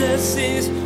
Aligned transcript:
Jesus 0.00 0.36
is 0.36 0.80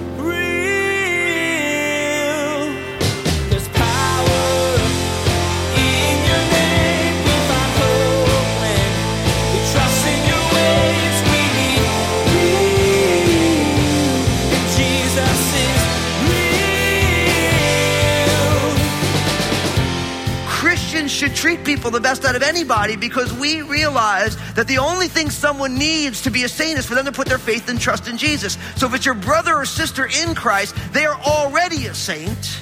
should 21.14 21.34
treat 21.34 21.64
people 21.64 21.90
the 21.90 22.00
best 22.00 22.24
out 22.24 22.34
of 22.34 22.42
anybody 22.42 22.96
because 22.96 23.32
we 23.34 23.62
realize 23.62 24.36
that 24.54 24.66
the 24.68 24.78
only 24.78 25.08
thing 25.08 25.30
someone 25.30 25.76
needs 25.76 26.22
to 26.22 26.30
be 26.30 26.44
a 26.44 26.48
saint 26.48 26.78
is 26.78 26.86
for 26.86 26.94
them 26.94 27.04
to 27.04 27.12
put 27.12 27.28
their 27.28 27.38
faith 27.38 27.68
and 27.68 27.80
trust 27.80 28.08
in 28.08 28.16
Jesus. 28.16 28.56
So 28.76 28.86
if 28.86 28.94
it's 28.94 29.06
your 29.06 29.14
brother 29.14 29.54
or 29.54 29.64
sister 29.64 30.06
in 30.06 30.34
Christ, 30.34 30.74
they 30.92 31.06
are 31.06 31.18
already 31.20 31.86
a 31.86 31.94
saint. 31.94 32.60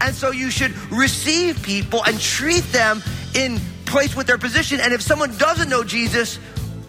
And 0.00 0.14
so 0.14 0.30
you 0.30 0.50
should 0.50 0.72
receive 0.90 1.62
people 1.62 2.02
and 2.04 2.20
treat 2.20 2.64
them 2.72 3.02
in 3.34 3.60
place 3.86 4.16
with 4.16 4.26
their 4.26 4.38
position. 4.38 4.80
And 4.80 4.92
if 4.92 5.02
someone 5.02 5.36
doesn't 5.36 5.68
know 5.68 5.84
Jesus, 5.84 6.38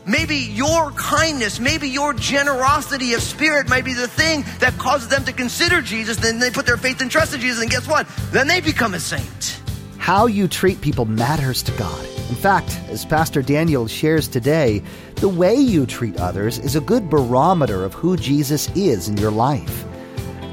maybe 0.06 0.36
your 0.36 0.92
kindness, 0.92 1.60
maybe 1.60 1.90
your 1.90 2.14
generosity 2.14 3.14
of 3.14 3.22
spirit 3.22 3.68
might 3.68 3.86
be 3.86 3.94
the 3.94 4.08
thing 4.08 4.44
that 4.60 4.78
causes 4.78 5.10
them 5.10 5.26
to 5.26 5.34
consider 5.34 5.82
Jesus. 5.82 6.18
Then 6.18 6.40
they 6.40 6.52
put 6.52 6.66
their 6.66 6.78
faith 6.78 7.02
and 7.02 7.12
trust 7.12 7.34
in 7.34 7.42
Jesus. 7.42 7.62
And 7.62 7.70
guess 7.70 7.88
what? 7.88 8.08
Then 8.32 8.48
they 8.48 8.62
become 8.62 8.94
a 8.94 9.00
saint. 9.00 9.62
How 9.98 10.28
you 10.28 10.48
treat 10.48 10.82
people 10.82 11.06
matters 11.06 11.64
to 11.64 11.72
God. 11.74 12.15
In 12.36 12.42
fact, 12.42 12.82
as 12.90 13.06
Pastor 13.06 13.42
Daniel 13.42 13.88
shares 13.88 14.28
today, 14.28 14.84
the 15.16 15.30
way 15.30 15.56
you 15.56 15.86
treat 15.86 16.18
others 16.18 16.60
is 16.60 16.76
a 16.76 16.82
good 16.82 17.10
barometer 17.10 17.86
of 17.86 17.94
who 17.94 18.18
Jesus 18.18 18.70
is 18.76 19.08
in 19.08 19.16
your 19.16 19.32
life. 19.32 19.86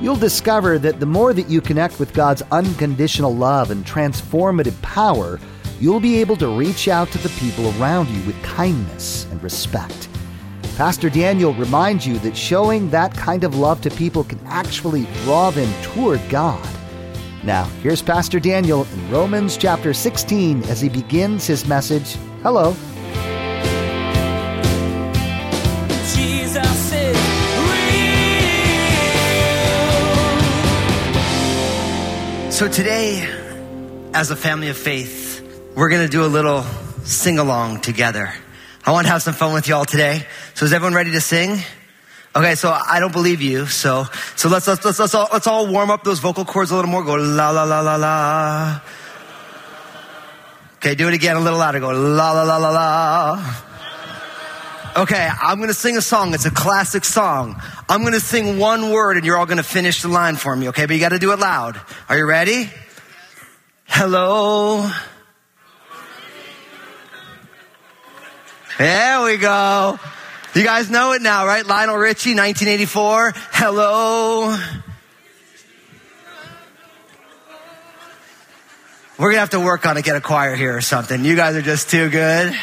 You'll 0.00 0.14
discover 0.14 0.78
that 0.78 1.00
the 1.00 1.06
more 1.06 1.33
that 1.33 1.50
you 1.50 1.61
connect 1.61 1.98
with 1.98 2.14
God's 2.14 2.41
unconditional 2.52 3.34
love 3.34 3.72
and 3.72 3.84
transformative 3.84 4.80
power, 4.80 5.41
you'll 5.80 5.98
be 5.98 6.20
able 6.20 6.36
to 6.36 6.56
reach 6.56 6.86
out 6.86 7.11
to 7.11 7.19
the 7.19 7.30
people 7.30 7.66
around 7.77 8.08
you 8.11 8.24
with 8.27 8.41
kindness 8.44 9.27
and 9.33 9.42
respect. 9.42 10.08
Pastor 10.77 11.11
Daniel 11.11 11.52
reminds 11.52 12.06
you 12.06 12.17
that 12.20 12.36
showing 12.36 12.91
that 12.91 13.12
kind 13.12 13.42
of 13.42 13.56
love 13.56 13.80
to 13.80 13.91
people 13.91 14.22
can 14.22 14.39
actually 14.46 15.06
draw 15.24 15.50
them 15.50 15.70
toward 15.83 16.20
God. 16.30 16.64
Now, 17.45 17.65
here's 17.83 18.01
Pastor 18.01 18.39
Daniel 18.39 18.87
in 18.93 19.11
Romans 19.11 19.57
chapter 19.57 19.93
16 19.93 20.62
as 20.65 20.81
he 20.81 20.89
begins 20.89 21.45
his 21.45 21.67
message. 21.67 22.15
Hello. 22.45 22.77
Jesus 26.15 26.93
is 26.93 27.17
real. 27.67 27.83
So 32.53 32.69
today, 32.69 33.29
as 34.15 34.31
a 34.31 34.37
family 34.37 34.69
of 34.69 34.77
faith, 34.77 35.43
we're 35.75 35.89
going 35.89 36.07
to 36.07 36.13
do 36.13 36.25
a 36.25 36.31
little 36.31 36.63
sing 37.03 37.41
along 37.41 37.81
together. 37.81 38.33
I 38.85 38.93
want 38.93 39.09
to 39.09 39.13
have 39.13 39.23
some 39.23 39.35
fun 39.35 39.53
with 39.53 39.67
y'all 39.67 39.85
today. 39.85 40.25
So 40.55 40.65
is 40.65 40.73
everyone 40.73 40.95
ready 40.95 41.11
to 41.11 41.20
sing? 41.20 41.59
Okay, 42.34 42.55
so 42.55 42.70
I 42.70 42.98
don't 42.98 43.12
believe 43.12 43.42
you. 43.42 43.66
So, 43.66 44.06
so 44.36 44.48
let's, 44.48 44.66
let's, 44.66 44.83
let's, 44.84 44.98
let's 44.98 45.14
all, 45.14 45.28
let's 45.33 45.47
all 45.47 45.66
warm 45.66 45.91
up 45.91 46.02
those 46.02 46.19
vocal 46.19 46.47
cords 46.47 46.70
a 46.70 46.77
little 46.77 46.91
more. 46.91 47.02
Go 47.02 47.14
la, 47.14 47.50
la, 47.50 47.64
la, 47.64 47.80
la, 47.80 47.97
la. 47.97 48.80
Okay, 50.77 50.94
do 50.94 51.08
it 51.08 51.14
again 51.14 51.36
a 51.36 51.41
little 51.41 51.58
louder. 51.58 51.80
Go 51.80 51.91
la, 51.91 52.33
la, 52.33 52.42
la, 52.44 52.56
la, 52.56 52.70
la. 52.70 53.55
Okay, 54.94 55.28
I'm 55.42 55.61
gonna 55.61 55.74
sing 55.74 55.97
a 55.97 56.02
song. 56.02 56.34
It's 56.34 56.44
a 56.44 56.50
classic 56.50 57.05
song. 57.05 57.61
I'm 57.89 58.02
gonna 58.02 58.20
sing 58.20 58.58
one 58.58 58.91
word 58.91 59.17
and 59.17 59.24
you're 59.24 59.39
all 59.39 59.46
gonna 59.46 59.62
finish 59.62 60.02
the 60.02 60.08
line 60.08 60.36
for 60.36 60.55
me, 60.55 60.69
okay? 60.69 60.86
But 60.86 60.94
you 60.94 61.00
gotta 61.00 61.19
do 61.19 61.33
it 61.33 61.39
loud. 61.39 61.80
Are 62.08 62.17
you 62.17 62.27
ready? 62.27 62.70
Hello. 63.86 64.91
There 68.78 69.23
we 69.23 69.36
go. 69.36 69.98
You 70.55 70.64
guys 70.64 70.90
know 70.90 71.13
it 71.13 71.23
now, 71.23 71.46
right? 71.46 71.64
Lionel 71.64 71.96
Richie, 71.96 72.35
1984. 72.35 73.33
Hello. 73.52 74.55
We're 79.18 79.30
gonna 79.30 79.40
have 79.40 79.51
to 79.51 79.61
work 79.61 79.86
on 79.86 79.96
it, 79.96 80.05
get 80.05 80.17
a 80.17 80.20
choir 80.20 80.55
here 80.55 80.77
or 80.77 80.83
something. 80.83 81.24
You 81.24 81.36
guys 81.36 81.57
are 81.57 81.63
just 81.63 81.89
too 81.89 82.11
good. 82.11 82.55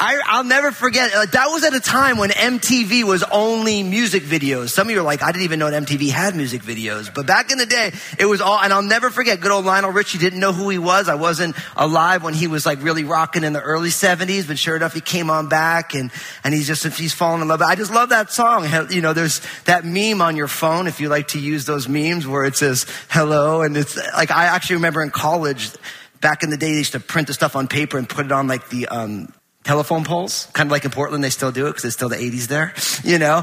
I, 0.00 0.38
will 0.38 0.44
never 0.44 0.72
forget. 0.72 1.14
Like, 1.14 1.32
that 1.32 1.48
was 1.48 1.62
at 1.62 1.74
a 1.74 1.80
time 1.80 2.16
when 2.16 2.30
MTV 2.30 3.04
was 3.04 3.22
only 3.24 3.82
music 3.82 4.22
videos. 4.22 4.70
Some 4.70 4.86
of 4.86 4.94
you 4.94 5.00
are 5.00 5.04
like, 5.04 5.22
I 5.22 5.30
didn't 5.30 5.44
even 5.44 5.58
know 5.58 5.66
MTV 5.66 6.08
had 6.08 6.34
music 6.34 6.62
videos. 6.62 7.12
But 7.12 7.26
back 7.26 7.52
in 7.52 7.58
the 7.58 7.66
day, 7.66 7.92
it 8.18 8.24
was 8.24 8.40
all, 8.40 8.58
and 8.58 8.72
I'll 8.72 8.82
never 8.82 9.10
forget 9.10 9.40
good 9.40 9.50
old 9.50 9.66
Lionel 9.66 9.90
Richie 9.90 10.16
didn't 10.16 10.40
know 10.40 10.54
who 10.54 10.70
he 10.70 10.78
was. 10.78 11.10
I 11.10 11.16
wasn't 11.16 11.54
alive 11.76 12.22
when 12.22 12.32
he 12.32 12.46
was 12.46 12.64
like 12.64 12.82
really 12.82 13.04
rocking 13.04 13.44
in 13.44 13.52
the 13.52 13.60
early 13.60 13.90
70s, 13.90 14.48
but 14.48 14.58
sure 14.58 14.74
enough, 14.74 14.94
he 14.94 15.02
came 15.02 15.28
on 15.28 15.50
back 15.50 15.94
and, 15.94 16.10
and 16.44 16.54
he's 16.54 16.66
just, 16.66 16.86
he's 16.96 17.12
fallen 17.12 17.42
in 17.42 17.48
love. 17.48 17.60
I 17.60 17.74
just 17.74 17.92
love 17.92 18.08
that 18.08 18.32
song. 18.32 18.66
You 18.90 19.02
know, 19.02 19.12
there's 19.12 19.42
that 19.66 19.84
meme 19.84 20.22
on 20.22 20.34
your 20.34 20.48
phone 20.48 20.86
if 20.86 21.00
you 21.00 21.10
like 21.10 21.28
to 21.28 21.38
use 21.38 21.66
those 21.66 21.88
memes 21.90 22.26
where 22.26 22.44
it 22.44 22.56
says 22.56 22.86
hello. 23.10 23.60
And 23.60 23.76
it's 23.76 23.96
like, 24.14 24.30
I 24.30 24.46
actually 24.46 24.76
remember 24.76 25.02
in 25.02 25.10
college, 25.10 25.72
back 26.22 26.42
in 26.42 26.48
the 26.48 26.56
day, 26.56 26.72
they 26.72 26.78
used 26.78 26.92
to 26.92 27.00
print 27.00 27.26
the 27.26 27.34
stuff 27.34 27.54
on 27.54 27.68
paper 27.68 27.98
and 27.98 28.08
put 28.08 28.24
it 28.24 28.32
on 28.32 28.48
like 28.48 28.70
the, 28.70 28.88
um, 28.88 29.30
telephone 29.64 30.04
poles, 30.04 30.46
kind 30.52 30.68
of 30.68 30.72
like 30.72 30.84
in 30.84 30.90
Portland, 30.90 31.22
they 31.22 31.30
still 31.30 31.52
do 31.52 31.66
it 31.66 31.70
because 31.70 31.84
it's 31.84 31.94
still 31.94 32.08
the 32.08 32.16
80s 32.16 32.46
there, 32.46 32.74
you 33.04 33.18
know? 33.18 33.42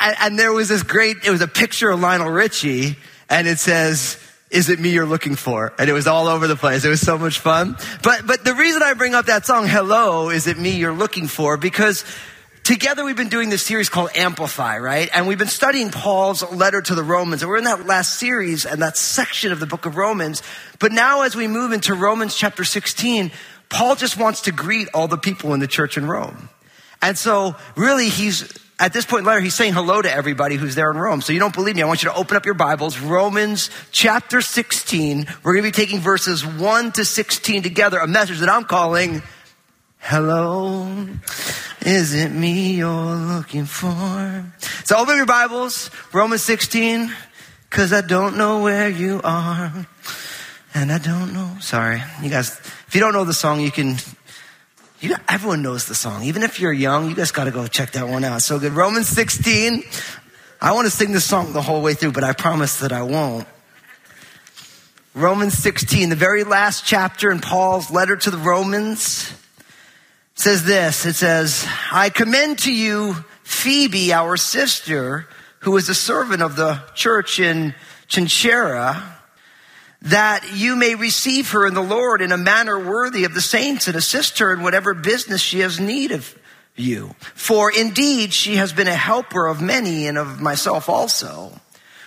And, 0.00 0.16
and, 0.20 0.38
there 0.38 0.52
was 0.52 0.68
this 0.68 0.82
great, 0.82 1.16
it 1.24 1.30
was 1.30 1.40
a 1.40 1.48
picture 1.48 1.90
of 1.90 2.00
Lionel 2.00 2.30
Richie 2.30 2.96
and 3.28 3.48
it 3.48 3.58
says, 3.58 4.18
is 4.50 4.70
it 4.70 4.78
me 4.78 4.90
you're 4.90 5.06
looking 5.06 5.34
for? 5.34 5.74
And 5.78 5.90
it 5.90 5.92
was 5.92 6.06
all 6.06 6.28
over 6.28 6.46
the 6.46 6.54
place. 6.54 6.84
It 6.84 6.88
was 6.88 7.00
so 7.00 7.18
much 7.18 7.40
fun. 7.40 7.76
But, 8.02 8.26
but 8.26 8.44
the 8.44 8.54
reason 8.54 8.82
I 8.82 8.94
bring 8.94 9.14
up 9.14 9.26
that 9.26 9.44
song, 9.44 9.66
Hello, 9.66 10.30
is 10.30 10.46
it 10.46 10.56
me 10.56 10.70
you're 10.70 10.94
looking 10.94 11.26
for? 11.26 11.56
Because 11.56 12.04
Together, 12.66 13.04
we've 13.04 13.16
been 13.16 13.28
doing 13.28 13.48
this 13.48 13.62
series 13.62 13.88
called 13.88 14.10
Amplify, 14.16 14.78
right? 14.78 15.08
And 15.14 15.28
we've 15.28 15.38
been 15.38 15.46
studying 15.46 15.92
Paul's 15.92 16.42
letter 16.50 16.82
to 16.82 16.96
the 16.96 17.04
Romans. 17.04 17.42
And 17.42 17.48
we're 17.48 17.58
in 17.58 17.64
that 17.64 17.86
last 17.86 18.18
series 18.18 18.66
and 18.66 18.82
that 18.82 18.96
section 18.96 19.52
of 19.52 19.60
the 19.60 19.66
book 19.66 19.86
of 19.86 19.96
Romans. 19.96 20.42
But 20.80 20.90
now, 20.90 21.22
as 21.22 21.36
we 21.36 21.46
move 21.46 21.70
into 21.70 21.94
Romans 21.94 22.34
chapter 22.34 22.64
16, 22.64 23.30
Paul 23.68 23.96
just 23.96 24.18
wants 24.18 24.42
to 24.42 24.52
greet 24.52 24.88
all 24.94 25.08
the 25.08 25.18
people 25.18 25.54
in 25.54 25.60
the 25.60 25.66
church 25.66 25.96
in 25.96 26.06
Rome. 26.06 26.48
And 27.02 27.16
so 27.18 27.56
really 27.76 28.08
he's, 28.08 28.52
at 28.78 28.92
this 28.92 29.04
point 29.04 29.20
in 29.20 29.24
the 29.24 29.30
letter, 29.30 29.40
he's 29.40 29.54
saying 29.54 29.74
hello 29.74 30.00
to 30.00 30.12
everybody 30.12 30.56
who's 30.56 30.74
there 30.74 30.90
in 30.90 30.96
Rome. 30.96 31.20
So 31.20 31.32
you 31.32 31.38
don't 31.38 31.54
believe 31.54 31.76
me, 31.76 31.82
I 31.82 31.86
want 31.86 32.02
you 32.02 32.10
to 32.10 32.16
open 32.16 32.36
up 32.36 32.44
your 32.44 32.54
Bibles, 32.54 32.98
Romans 32.98 33.70
chapter 33.90 34.40
16. 34.40 35.26
We're 35.42 35.52
going 35.52 35.64
to 35.64 35.68
be 35.68 35.72
taking 35.72 36.00
verses 36.00 36.46
1 36.46 36.92
to 36.92 37.04
16 37.04 37.62
together, 37.62 37.98
a 37.98 38.06
message 38.06 38.38
that 38.40 38.48
I'm 38.48 38.64
calling, 38.64 39.22
Hello, 39.98 40.86
is 41.80 42.14
it 42.14 42.30
me 42.30 42.76
you're 42.76 43.16
looking 43.16 43.64
for? 43.64 44.44
So 44.84 44.96
open 44.96 45.16
your 45.16 45.26
Bibles, 45.26 45.90
Romans 46.12 46.42
16, 46.42 47.12
cause 47.70 47.92
I 47.92 48.02
don't 48.02 48.36
know 48.36 48.62
where 48.62 48.88
you 48.88 49.20
are. 49.24 49.86
And 50.76 50.92
I 50.92 50.98
don't 50.98 51.32
know, 51.32 51.56
sorry, 51.58 52.02
you 52.22 52.28
guys, 52.28 52.50
if 52.86 52.90
you 52.92 53.00
don't 53.00 53.14
know 53.14 53.24
the 53.24 53.32
song, 53.32 53.60
you 53.60 53.70
can, 53.70 53.96
you, 55.00 55.16
everyone 55.26 55.62
knows 55.62 55.86
the 55.86 55.94
song. 55.94 56.24
Even 56.24 56.42
if 56.42 56.60
you're 56.60 56.70
young, 56.70 57.08
you 57.08 57.14
guys 57.14 57.30
got 57.30 57.44
to 57.44 57.50
go 57.50 57.66
check 57.66 57.92
that 57.92 58.06
one 58.06 58.24
out. 58.24 58.42
So 58.42 58.58
good. 58.58 58.74
Romans 58.74 59.08
16. 59.08 59.82
I 60.60 60.72
want 60.72 60.84
to 60.84 60.90
sing 60.90 61.12
this 61.12 61.24
song 61.24 61.54
the 61.54 61.62
whole 61.62 61.80
way 61.80 61.94
through, 61.94 62.12
but 62.12 62.24
I 62.24 62.34
promise 62.34 62.80
that 62.80 62.92
I 62.92 63.04
won't. 63.04 63.48
Romans 65.14 65.54
16, 65.54 66.10
the 66.10 66.14
very 66.14 66.44
last 66.44 66.84
chapter 66.84 67.30
in 67.30 67.40
Paul's 67.40 67.90
letter 67.90 68.14
to 68.14 68.30
the 68.30 68.36
Romans 68.36 69.32
says 70.34 70.66
this. 70.66 71.06
It 71.06 71.14
says, 71.14 71.66
I 71.90 72.10
commend 72.10 72.58
to 72.60 72.72
you 72.72 73.14
Phoebe, 73.44 74.12
our 74.12 74.36
sister, 74.36 75.26
who 75.60 75.74
is 75.78 75.88
a 75.88 75.94
servant 75.94 76.42
of 76.42 76.54
the 76.56 76.82
church 76.94 77.40
in 77.40 77.74
Cenchrea 78.10 79.15
that 80.06 80.52
you 80.54 80.76
may 80.76 80.94
receive 80.94 81.50
her 81.50 81.66
in 81.66 81.74
the 81.74 81.82
Lord 81.82 82.22
in 82.22 82.32
a 82.32 82.36
manner 82.36 82.78
worthy 82.78 83.24
of 83.24 83.34
the 83.34 83.40
saints 83.40 83.88
and 83.88 83.96
assist 83.96 84.38
her 84.38 84.52
in 84.52 84.62
whatever 84.62 84.94
business 84.94 85.40
she 85.40 85.60
has 85.60 85.80
need 85.80 86.12
of 86.12 86.36
you. 86.76 87.14
For 87.34 87.72
indeed, 87.72 88.32
she 88.32 88.56
has 88.56 88.72
been 88.72 88.88
a 88.88 88.94
helper 88.94 89.46
of 89.46 89.60
many 89.60 90.06
and 90.06 90.16
of 90.16 90.40
myself 90.40 90.88
also. 90.88 91.60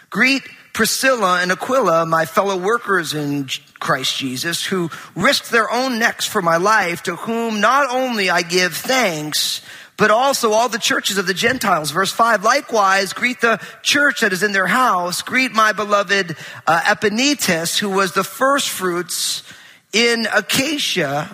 Greet 0.10 0.44
Priscilla 0.74 1.42
and 1.42 1.52
Aquila, 1.52 2.06
my 2.06 2.26
fellow 2.26 2.58
workers 2.58 3.14
in 3.14 3.50
Christ 3.80 4.18
Jesus, 4.18 4.66
who 4.66 4.90
risked 5.16 5.52
their 5.52 5.70
own 5.70 6.00
necks 6.00 6.26
for 6.26 6.42
my 6.42 6.58
life, 6.58 7.04
to 7.04 7.16
whom 7.16 7.60
not 7.60 7.90
only 7.90 8.30
I 8.30 8.44
give 8.44 8.76
thanks, 8.76 9.62
but 10.00 10.10
also 10.12 10.54
all 10.54 10.70
the 10.70 10.80
churches 10.80 11.18
of 11.18 11.28
the 11.28 11.34
Gentiles. 11.34 11.92
Verse 11.92 12.12
5, 12.12 12.42
likewise, 12.42 13.12
greet 13.12 13.42
the 13.42 13.62
church 13.84 14.22
that 14.22 14.32
is 14.32 14.42
in 14.42 14.54
their 14.54 14.66
house. 14.66 15.22
Greet 15.22 15.52
my 15.52 15.74
beloved 15.74 16.38
uh, 16.66 16.82
Epaenetus, 16.86 17.78
who 17.78 17.90
was 17.90 18.14
the 18.14 18.24
first 18.24 18.70
fruits 18.70 19.44
in 19.92 20.26
Achaia 20.34 21.28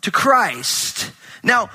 to 0.00 0.10
Christ. 0.10 1.12
Now, 1.42 1.68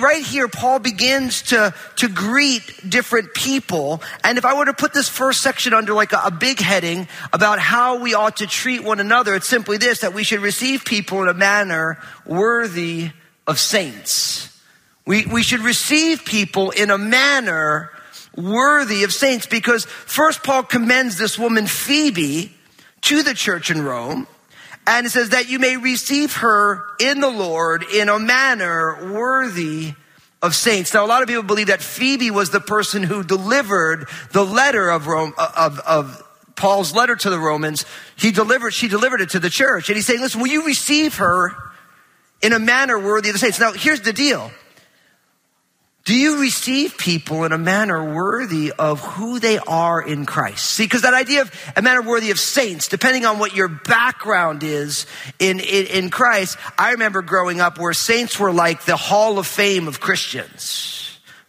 right 0.00 0.24
here, 0.24 0.46
Paul 0.46 0.78
begins 0.78 1.42
to, 1.42 1.74
to 1.96 2.08
greet 2.08 2.88
different 2.88 3.34
people. 3.34 4.00
And 4.22 4.38
if 4.38 4.44
I 4.44 4.54
were 4.54 4.66
to 4.66 4.72
put 4.72 4.94
this 4.94 5.08
first 5.08 5.42
section 5.42 5.74
under 5.74 5.92
like 5.92 6.12
a, 6.12 6.20
a 6.26 6.30
big 6.30 6.60
heading 6.60 7.08
about 7.32 7.58
how 7.58 7.98
we 7.98 8.14
ought 8.14 8.36
to 8.36 8.46
treat 8.46 8.84
one 8.84 9.00
another, 9.00 9.34
it's 9.34 9.48
simply 9.48 9.76
this, 9.76 10.00
that 10.00 10.14
we 10.14 10.22
should 10.22 10.40
receive 10.40 10.84
people 10.84 11.20
in 11.22 11.28
a 11.28 11.34
manner 11.34 11.98
worthy 12.24 13.10
of 13.48 13.58
saints. 13.58 14.59
We, 15.10 15.26
we 15.26 15.42
should 15.42 15.62
receive 15.62 16.24
people 16.24 16.70
in 16.70 16.88
a 16.88 16.96
manner 16.96 17.90
worthy 18.36 19.02
of 19.02 19.12
saints 19.12 19.44
because 19.44 19.84
first 19.84 20.44
Paul 20.44 20.62
commends 20.62 21.18
this 21.18 21.36
woman 21.36 21.66
Phoebe 21.66 22.54
to 23.00 23.24
the 23.24 23.34
church 23.34 23.72
in 23.72 23.82
Rome. 23.82 24.28
And 24.86 25.06
it 25.06 25.10
says 25.10 25.30
that 25.30 25.48
you 25.48 25.58
may 25.58 25.76
receive 25.76 26.36
her 26.36 26.84
in 27.00 27.18
the 27.18 27.28
Lord 27.28 27.82
in 27.92 28.08
a 28.08 28.20
manner 28.20 29.12
worthy 29.12 29.94
of 30.42 30.54
saints. 30.54 30.94
Now, 30.94 31.04
a 31.04 31.08
lot 31.08 31.22
of 31.22 31.28
people 31.28 31.42
believe 31.42 31.66
that 31.66 31.82
Phoebe 31.82 32.30
was 32.30 32.50
the 32.50 32.60
person 32.60 33.02
who 33.02 33.24
delivered 33.24 34.08
the 34.30 34.46
letter 34.46 34.90
of 34.90 35.08
Rome, 35.08 35.34
uh, 35.36 35.50
of, 35.56 35.80
of 35.80 36.22
Paul's 36.54 36.94
letter 36.94 37.16
to 37.16 37.30
the 37.30 37.38
Romans. 37.40 37.84
He 38.14 38.30
delivered, 38.30 38.74
she 38.74 38.86
delivered 38.86 39.22
it 39.22 39.30
to 39.30 39.40
the 39.40 39.50
church. 39.50 39.88
And 39.88 39.96
he's 39.96 40.06
saying, 40.06 40.20
listen, 40.20 40.40
will 40.40 40.50
you 40.50 40.64
receive 40.64 41.16
her 41.16 41.56
in 42.40 42.52
a 42.52 42.60
manner 42.60 42.96
worthy 42.96 43.30
of 43.30 43.32
the 43.32 43.40
saints? 43.40 43.58
Now, 43.58 43.72
here's 43.72 44.02
the 44.02 44.12
deal. 44.12 44.52
Do 46.04 46.14
you 46.14 46.40
receive 46.40 46.96
people 46.96 47.44
in 47.44 47.52
a 47.52 47.58
manner 47.58 48.02
worthy 48.14 48.72
of 48.72 49.00
who 49.00 49.38
they 49.38 49.58
are 49.58 50.00
in 50.00 50.24
Christ? 50.24 50.64
See, 50.64 50.84
because 50.84 51.02
that 51.02 51.14
idea 51.14 51.42
of 51.42 51.72
a 51.76 51.82
manner 51.82 52.02
worthy 52.02 52.30
of 52.30 52.40
saints, 52.40 52.88
depending 52.88 53.26
on 53.26 53.38
what 53.38 53.54
your 53.54 53.68
background 53.68 54.62
is 54.62 55.06
in, 55.38 55.60
in, 55.60 55.86
in 55.86 56.10
Christ, 56.10 56.56
I 56.78 56.92
remember 56.92 57.22
growing 57.22 57.60
up 57.60 57.78
where 57.78 57.92
saints 57.92 58.40
were 58.40 58.52
like 58.52 58.84
the 58.86 58.96
hall 58.96 59.38
of 59.38 59.46
fame 59.46 59.88
of 59.88 60.00
Christians 60.00 60.96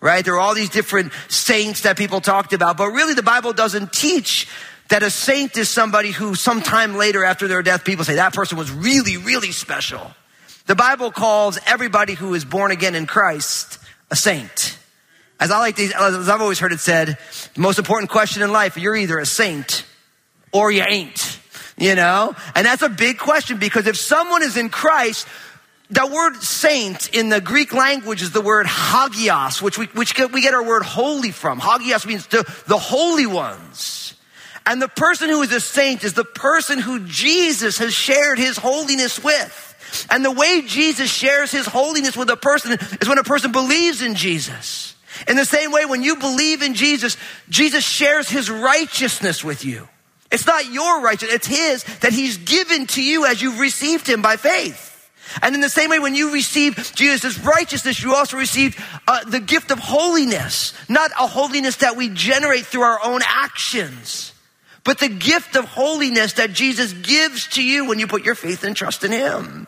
right? 0.01 0.25
There 0.25 0.33
are 0.33 0.39
all 0.39 0.56
these 0.56 0.69
different 0.69 1.13
saints 1.30 1.81
that 1.81 1.95
people 1.95 2.21
talked 2.21 2.54
about, 2.54 2.75
but 2.75 2.89
really 2.89 3.13
the 3.13 3.21
Bible 3.21 3.54
doesn't 3.54 3.94
teach 3.94 4.47
that 4.89 5.04
a 5.04 5.09
saint 5.09 5.56
is 5.57 5.69
somebody 5.69 6.12
who 6.12 6.36
sometime 6.36 6.95
later 6.95 7.24
after 7.24 7.47
their 7.47 7.62
death, 7.62 7.86
people 7.86 8.04
say 8.04 8.15
that 8.15 8.33
person 8.33 8.57
was 8.57 8.71
really, 8.71 9.18
really 9.18 9.51
special. 9.51 10.12
The 10.65 10.75
Bible 10.75 11.12
calls 11.12 11.59
everybody 11.65 12.13
who 12.13 12.33
is 12.33 12.44
born 12.44 12.71
again 12.71 12.95
in 12.95 13.06
Christ 13.06 13.77
a 14.12 14.16
saint. 14.16 14.78
As 15.40 15.50
I 15.50 15.58
like 15.58 15.75
these, 15.75 15.92
as 15.92 16.30
I've 16.30 16.42
always 16.42 16.60
heard 16.60 16.72
it 16.72 16.80
said, 16.80 17.18
the 17.56 17.62
most 17.62 17.80
important 17.80 18.12
question 18.12 18.44
in 18.44 18.52
life, 18.52 18.78
you're 18.78 18.96
either 18.96 19.18
a 19.18 19.25
saint 19.25 19.86
or 20.52 20.72
you 20.72 20.84
ain't, 20.84 21.40
you 21.78 21.96
know? 21.96 22.36
And 22.54 22.66
that's 22.66 22.84
a 22.84 22.90
big 22.90 23.18
question 23.18 23.58
because 23.58 23.88
if 23.88 23.98
someone 23.98 24.44
is 24.44 24.56
in 24.56 24.69
Christ, 24.69 25.28
the 25.90 26.06
word 26.06 26.36
saint 26.44 27.10
in 27.16 27.30
the 27.30 27.42
Greek 27.42 27.74
language 27.74 28.22
is 28.22 28.31
the 28.31 28.42
word 28.42 28.68
hagios, 28.68 29.62
which 29.62 29.78
we, 29.78 29.88
which 29.88 30.18
we 30.31 30.42
get 30.42 30.54
our 30.54 30.64
word 30.64 30.84
holy 30.84 31.31
from. 31.31 31.60
Hagios 31.60 32.06
means 32.06 32.28
the, 32.28 32.44
the 32.68 32.78
holy 32.78 33.25
ones. 33.25 34.14
And 34.66 34.80
the 34.80 34.88
person 34.88 35.30
who 35.30 35.42
is 35.42 35.52
a 35.52 35.60
saint 35.60 36.04
is 36.04 36.14
the 36.14 36.24
person 36.24 36.78
who 36.78 37.00
Jesus 37.06 37.80
has 37.80 37.94
shared 37.94 38.38
his 38.38 38.57
holiness 38.57 39.22
with. 39.24 39.70
And 40.10 40.24
the 40.24 40.32
way 40.32 40.62
Jesus 40.62 41.10
shares 41.10 41.52
his 41.52 41.66
holiness 41.66 42.16
with 42.16 42.30
a 42.30 42.38
person 42.38 42.78
is 43.00 43.08
when 43.08 43.18
a 43.18 43.24
person 43.24 43.52
believes 43.52 44.02
in 44.02 44.16
Jesus. 44.16 44.96
In 45.28 45.36
the 45.36 45.46
same 45.46 45.72
way, 45.72 45.86
when 45.86 46.04
you 46.04 46.16
believe 46.16 46.62
in 46.62 46.74
Jesus, 46.74 47.18
Jesus 47.50 47.84
shares 47.84 48.30
his 48.30 48.50
righteousness 48.50 49.44
with 49.44 49.66
you. 49.66 49.88
It's 50.32 50.48
not 50.48 50.72
your 50.72 51.02
righteousness, 51.02 51.36
it's 51.36 51.48
his 51.48 51.84
that 52.00 52.14
he's 52.14 52.38
given 52.38 52.88
to 52.88 53.04
you 53.04 53.26
as 53.26 53.42
you've 53.42 53.60
received 53.60 54.08
him 54.08 54.22
by 54.22 54.38
faith. 54.38 54.88
And 55.42 55.56
in 55.56 55.62
the 55.62 55.70
same 55.70 55.90
way, 55.90 56.00
when 56.00 56.16
you 56.16 56.34
receive 56.34 56.92
Jesus' 56.96 57.40
righteousness, 57.40 58.02
you 58.02 58.16
also 58.16 58.38
receive 58.38 58.78
uh, 59.08 59.24
the 59.26 59.40
gift 59.40 59.72
of 59.72 59.80
holiness. 59.80 60.74
Not 60.90 61.12
a 61.12 61.28
holiness 61.28 61.78
that 61.78 61.96
we 61.96 62.10
generate 62.10 62.66
through 62.66 62.82
our 62.82 63.00
own 63.04 63.22
actions, 63.26 64.34
but 64.84 65.00
the 65.00 65.08
gift 65.08 65.56
of 65.56 65.66
holiness 65.66 66.34
that 66.34 66.52
Jesus 66.52 66.92
gives 66.92 67.48
to 67.50 67.64
you 67.64 67.86
when 67.88 68.00
you 68.00 68.08
put 68.08 68.26
your 68.26 68.36
faith 68.36 68.64
and 68.64 68.76
trust 68.76 69.04
in 69.04 69.12
him. 69.12 69.68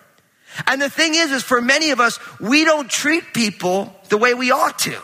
And 0.67 0.81
the 0.81 0.89
thing 0.89 1.15
is, 1.15 1.31
is 1.31 1.43
for 1.43 1.61
many 1.61 1.91
of 1.91 1.99
us, 1.99 2.19
we 2.39 2.65
don't 2.65 2.89
treat 2.89 3.33
people 3.33 3.93
the 4.09 4.17
way 4.17 4.33
we 4.33 4.51
ought 4.51 4.79
to. 4.79 4.99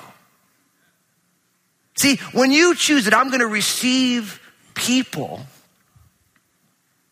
See, 1.95 2.17
when 2.31 2.51
you 2.51 2.75
choose 2.75 3.05
that 3.05 3.13
I'm 3.13 3.27
going 3.27 3.41
to 3.41 3.47
receive 3.47 4.39
people 4.73 5.41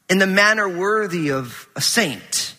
in 0.09 0.17
the 0.19 0.27
manner 0.27 0.69
worthy 0.69 1.31
of 1.31 1.67
a 1.75 1.81
saint, 1.81 2.55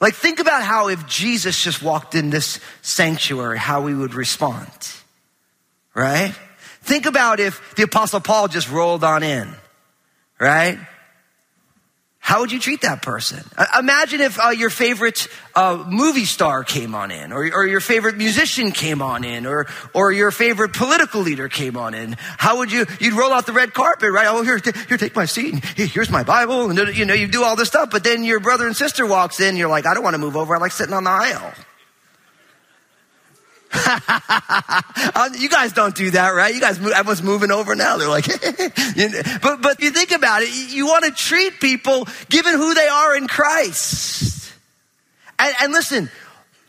like 0.00 0.14
think 0.14 0.40
about 0.40 0.62
how 0.62 0.88
if 0.88 1.06
Jesus 1.06 1.62
just 1.62 1.82
walked 1.82 2.14
in 2.14 2.30
this 2.30 2.60
sanctuary, 2.82 3.58
how 3.58 3.82
we 3.82 3.94
would 3.94 4.14
respond, 4.14 4.68
right? 5.94 6.34
Think 6.82 7.06
about 7.06 7.40
if 7.40 7.74
the 7.76 7.84
apostle 7.84 8.20
Paul 8.20 8.48
just 8.48 8.70
rolled 8.70 9.04
on 9.04 9.22
in, 9.22 9.52
right? 10.40 10.78
How 12.24 12.40
would 12.40 12.52
you 12.52 12.60
treat 12.60 12.82
that 12.82 13.02
person? 13.02 13.42
Uh, 13.58 13.66
imagine 13.80 14.20
if 14.20 14.38
uh, 14.38 14.50
your 14.50 14.70
favorite 14.70 15.26
uh, 15.56 15.84
movie 15.88 16.24
star 16.24 16.62
came 16.62 16.94
on 16.94 17.10
in, 17.10 17.32
or, 17.32 17.40
or, 17.52 17.66
your 17.66 17.80
favorite 17.80 18.16
musician 18.16 18.70
came 18.70 19.02
on 19.02 19.24
in, 19.24 19.44
or 19.44 19.66
or 19.92 20.12
your 20.12 20.30
favorite 20.30 20.72
political 20.72 21.20
leader 21.20 21.48
came 21.48 21.76
on 21.76 21.94
in. 21.94 22.14
How 22.18 22.58
would 22.58 22.70
you? 22.70 22.86
You'd 23.00 23.14
roll 23.14 23.32
out 23.32 23.46
the 23.46 23.52
red 23.52 23.74
carpet, 23.74 24.12
right? 24.12 24.28
Oh, 24.30 24.42
here, 24.42 24.60
here, 24.88 24.96
take 24.96 25.16
my 25.16 25.24
seat. 25.24 25.64
Here's 25.76 26.10
my 26.10 26.22
Bible, 26.22 26.70
and 26.70 26.96
you 26.96 27.06
know, 27.06 27.12
you 27.12 27.26
do 27.26 27.42
all 27.42 27.56
this 27.56 27.68
stuff. 27.68 27.90
But 27.90 28.04
then 28.04 28.22
your 28.22 28.38
brother 28.38 28.68
and 28.68 28.76
sister 28.76 29.04
walks 29.04 29.40
in. 29.40 29.56
You're 29.56 29.68
like, 29.68 29.84
I 29.84 29.92
don't 29.92 30.04
want 30.04 30.14
to 30.14 30.18
move 30.18 30.36
over. 30.36 30.54
I 30.54 30.60
like 30.60 30.72
sitting 30.72 30.94
on 30.94 31.02
the 31.02 31.10
aisle. 31.10 31.52
Um, 33.72 35.34
you 35.38 35.48
guys 35.48 35.72
don't 35.72 35.94
do 35.94 36.10
that, 36.12 36.30
right? 36.34 36.54
You 36.54 36.60
guys, 36.60 36.78
everyone's 36.78 37.22
moving 37.22 37.50
over 37.50 37.74
now. 37.74 37.96
They're 37.96 38.08
like, 38.08 38.26
but, 39.42 39.62
but 39.62 39.80
you 39.80 39.90
think 39.90 40.12
about 40.12 40.42
it, 40.42 40.50
you 40.72 40.86
want 40.86 41.04
to 41.04 41.10
treat 41.10 41.60
people 41.60 42.06
given 42.28 42.54
who 42.54 42.74
they 42.74 42.88
are 42.88 43.16
in 43.16 43.26
Christ. 43.26 44.52
And, 45.38 45.54
and 45.62 45.72
listen, 45.72 46.10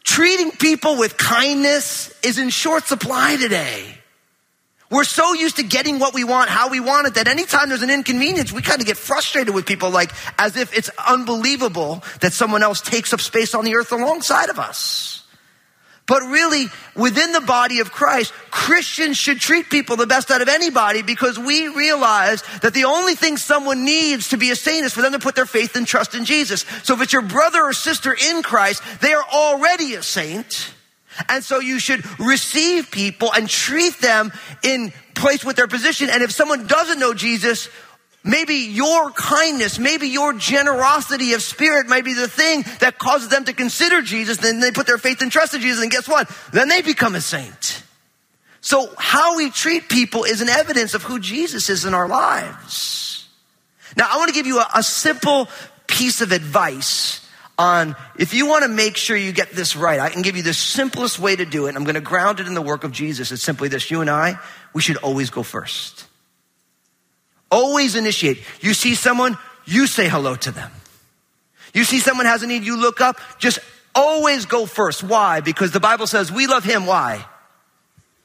treating 0.04 0.52
people 0.52 0.98
with 0.98 1.18
kindness 1.18 2.14
is 2.24 2.38
in 2.38 2.50
short 2.50 2.86
supply 2.86 3.36
today. 3.36 3.98
We're 4.90 5.06
so 5.06 5.34
used 5.34 5.56
to 5.56 5.64
getting 5.64 5.98
what 5.98 6.14
we 6.14 6.24
want, 6.24 6.52
how 6.52 6.70
we 6.70 6.80
want 6.80 7.08
it, 7.08 7.16
that 7.16 7.28
anytime 7.28 7.70
there's 7.70 7.82
an 7.82 7.90
inconvenience, 7.90 8.52
we 8.52 8.62
kind 8.62 8.80
of 8.80 8.86
get 8.86 8.96
frustrated 8.96 9.56
with 9.56 9.66
people 9.66 9.90
like 9.90 10.12
as 10.38 10.56
if 10.56 10.78
it's 10.78 10.92
unbelievable 11.08 12.04
that 12.22 12.32
someone 12.32 12.62
else 12.62 12.80
takes 12.80 13.12
up 13.12 13.20
space 13.20 13.56
on 13.56 13.66
the 13.66 13.76
earth 13.76 13.92
alongside 13.92 14.50
of 14.50 14.60
us. 14.60 15.23
But 16.06 16.22
really, 16.24 16.66
within 16.96 17.32
the 17.32 17.42
body 17.42 17.80
of 17.80 17.92
Christ, 17.92 18.34
Christians 18.52 19.16
should 19.16 19.40
treat 19.40 19.70
people 19.70 19.96
the 19.96 20.06
best 20.06 20.32
out 20.32 20.42
of 20.42 20.50
anybody 20.50 21.02
because 21.02 21.40
we 21.40 21.70
realize 21.70 22.44
that 22.62 22.74
the 22.74 22.86
only 22.86 23.16
thing 23.16 23.38
someone 23.38 23.86
needs 23.86 24.30
to 24.30 24.38
be 24.38 24.52
a 24.52 24.56
saint 24.56 24.86
is 24.86 24.94
for 24.94 25.02
them 25.02 25.14
to 25.14 25.20
put 25.20 25.36
their 25.36 25.46
faith 25.46 25.78
and 25.78 25.88
trust 25.88 26.14
in 26.14 26.26
Jesus. 26.26 26.66
So 26.84 26.94
if 26.96 27.02
it's 27.02 27.14
your 27.14 27.22
brother 27.22 27.64
or 27.64 27.72
sister 27.72 28.14
in 28.14 28.44
Christ, 28.44 28.84
they 29.00 29.14
are 29.14 29.24
already 29.32 29.94
a 29.96 30.04
saint. 30.04 30.74
And 31.30 31.44
so 31.44 31.60
you 31.60 31.80
should 31.80 32.04
receive 32.20 32.92
people 32.92 33.32
and 33.32 33.48
treat 33.48 33.98
them 34.00 34.34
in 34.62 34.92
place 35.14 35.46
with 35.46 35.56
their 35.56 35.68
position. 35.68 36.10
And 36.10 36.22
if 36.22 36.32
someone 36.32 36.68
doesn't 36.68 37.00
know 37.00 37.14
Jesus, 37.14 37.70
Maybe 38.24 38.56
your 38.56 39.12
kindness, 39.12 39.78
maybe 39.78 40.08
your 40.08 40.32
generosity 40.34 41.34
of 41.34 41.42
spirit 41.42 41.88
might 41.88 42.06
be 42.06 42.14
the 42.14 42.30
thing 42.30 42.64
that 42.80 42.98
causes 42.98 43.28
them 43.28 43.44
to 43.46 43.54
consider 43.54 44.02
Jesus. 44.02 44.38
Then 44.38 44.62
they 44.62 44.72
put 44.72 44.88
their 44.88 44.98
faith 44.98 45.22
and 45.22 45.30
trust 45.30 45.54
in 45.54 45.62
Jesus. 45.62 45.82
And 45.82 45.92
guess 45.92 46.08
what? 46.08 46.30
Then 46.54 46.70
they 46.70 46.82
become 46.82 47.16
a 47.16 47.22
saint. 47.22 47.84
So 48.62 48.90
how 48.98 49.36
we 49.36 49.50
treat 49.50 49.90
people 49.90 50.24
is 50.24 50.40
an 50.40 50.48
evidence 50.48 50.94
of 50.94 51.04
who 51.04 51.20
Jesus 51.20 51.70
is 51.70 51.84
in 51.84 51.94
our 51.94 52.08
lives. 52.08 53.28
Now, 53.98 54.08
I 54.10 54.18
want 54.18 54.30
to 54.30 54.34
give 54.34 54.48
you 54.48 54.60
a, 54.60 54.70
a 54.76 54.84
simple 54.84 55.50
piece 55.86 56.22
of 56.22 56.32
advice 56.32 57.20
on 57.58 57.96
if 58.18 58.34
you 58.34 58.48
want 58.48 58.64
to 58.64 58.70
make 58.70 58.96
sure 58.96 59.18
you 59.18 59.34
get 59.34 59.52
this 59.52 59.76
right. 59.76 60.00
I 60.00 60.10
can 60.10 60.22
give 60.22 60.38
you 60.38 60.44
the 60.44 60.54
simplest 60.54 61.20
way 61.20 61.36
to 61.36 61.46
do 61.46 61.68
it. 61.68 61.76
I'm 61.76 61.84
going 61.84 61.96
to 61.96 62.02
ground 62.02 62.40
it 62.40 62.48
in 62.48 62.54
the 62.54 62.62
work 62.62 62.86
of 62.86 62.94
Jesus. 62.94 63.34
It's 63.34 63.44
simply 63.44 63.68
this. 63.68 63.92
You 63.92 64.00
and 64.00 64.10
I, 64.10 64.40
we 64.74 64.82
should 64.82 64.98
always 64.98 65.30
go 65.30 65.44
first. 65.44 66.06
Always 67.54 67.96
initiate. 67.96 68.40
You 68.62 68.74
see 68.74 68.96
someone, 68.96 69.38
you 69.66 69.86
say 69.86 70.10
hello 70.10 70.36
to 70.36 70.50
them. 70.50 70.72
You 71.72 71.84
see 71.84 72.00
someone 72.00 72.26
has 72.26 72.42
a 72.42 72.48
need, 72.48 72.64
you 72.64 72.78
look 72.78 73.00
up, 73.00 73.20
just 73.38 73.60
always 73.94 74.48
go 74.48 74.66
first. 74.66 75.04
Why? 75.04 75.40
Because 75.40 75.72
the 75.72 75.80
Bible 75.80 76.08
says 76.08 76.32
we 76.32 76.48
love 76.48 76.64
him. 76.64 76.88
Why? 76.88 77.24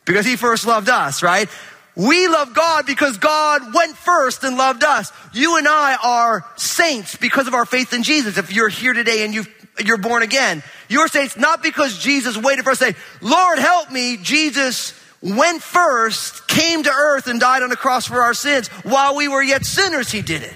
Because 0.06 0.24
he 0.24 0.36
first 0.36 0.66
loved 0.66 0.88
us, 0.88 1.22
right? 1.22 1.46
We 1.94 2.26
love 2.28 2.54
God 2.54 2.86
because 2.86 3.18
God 3.18 3.74
went 3.74 3.96
first 3.96 4.44
and 4.44 4.56
loved 4.56 4.82
us. 4.82 5.12
You 5.34 5.58
and 5.58 5.68
I 5.68 5.98
are 6.02 6.46
saints 6.56 7.16
because 7.16 7.48
of 7.48 7.54
our 7.54 7.66
faith 7.66 7.92
in 7.92 8.04
Jesus. 8.04 8.38
If 8.38 8.50
you're 8.50 8.70
here 8.70 8.94
today 8.94 9.24
and 9.24 9.34
you 9.34 9.44
you're 9.84 9.98
born 9.98 10.22
again, 10.22 10.62
you're 10.88 11.08
saints 11.08 11.36
not 11.36 11.62
because 11.62 11.98
Jesus 11.98 12.36
waited 12.36 12.64
for 12.64 12.70
us 12.70 12.78
to 12.78 12.86
say, 12.86 12.94
Lord 13.20 13.58
help 13.58 13.92
me. 13.92 14.16
Jesus 14.16 14.97
went 15.22 15.62
first, 15.62 16.46
came 16.48 16.82
to 16.82 16.90
earth 16.90 17.26
and 17.26 17.40
died 17.40 17.62
on 17.62 17.70
the 17.70 17.76
cross 17.76 18.06
for 18.06 18.22
our 18.22 18.34
sins. 18.34 18.68
While 18.84 19.16
we 19.16 19.28
were 19.28 19.42
yet 19.42 19.64
sinners, 19.64 20.10
he 20.10 20.22
did 20.22 20.42
it. 20.42 20.54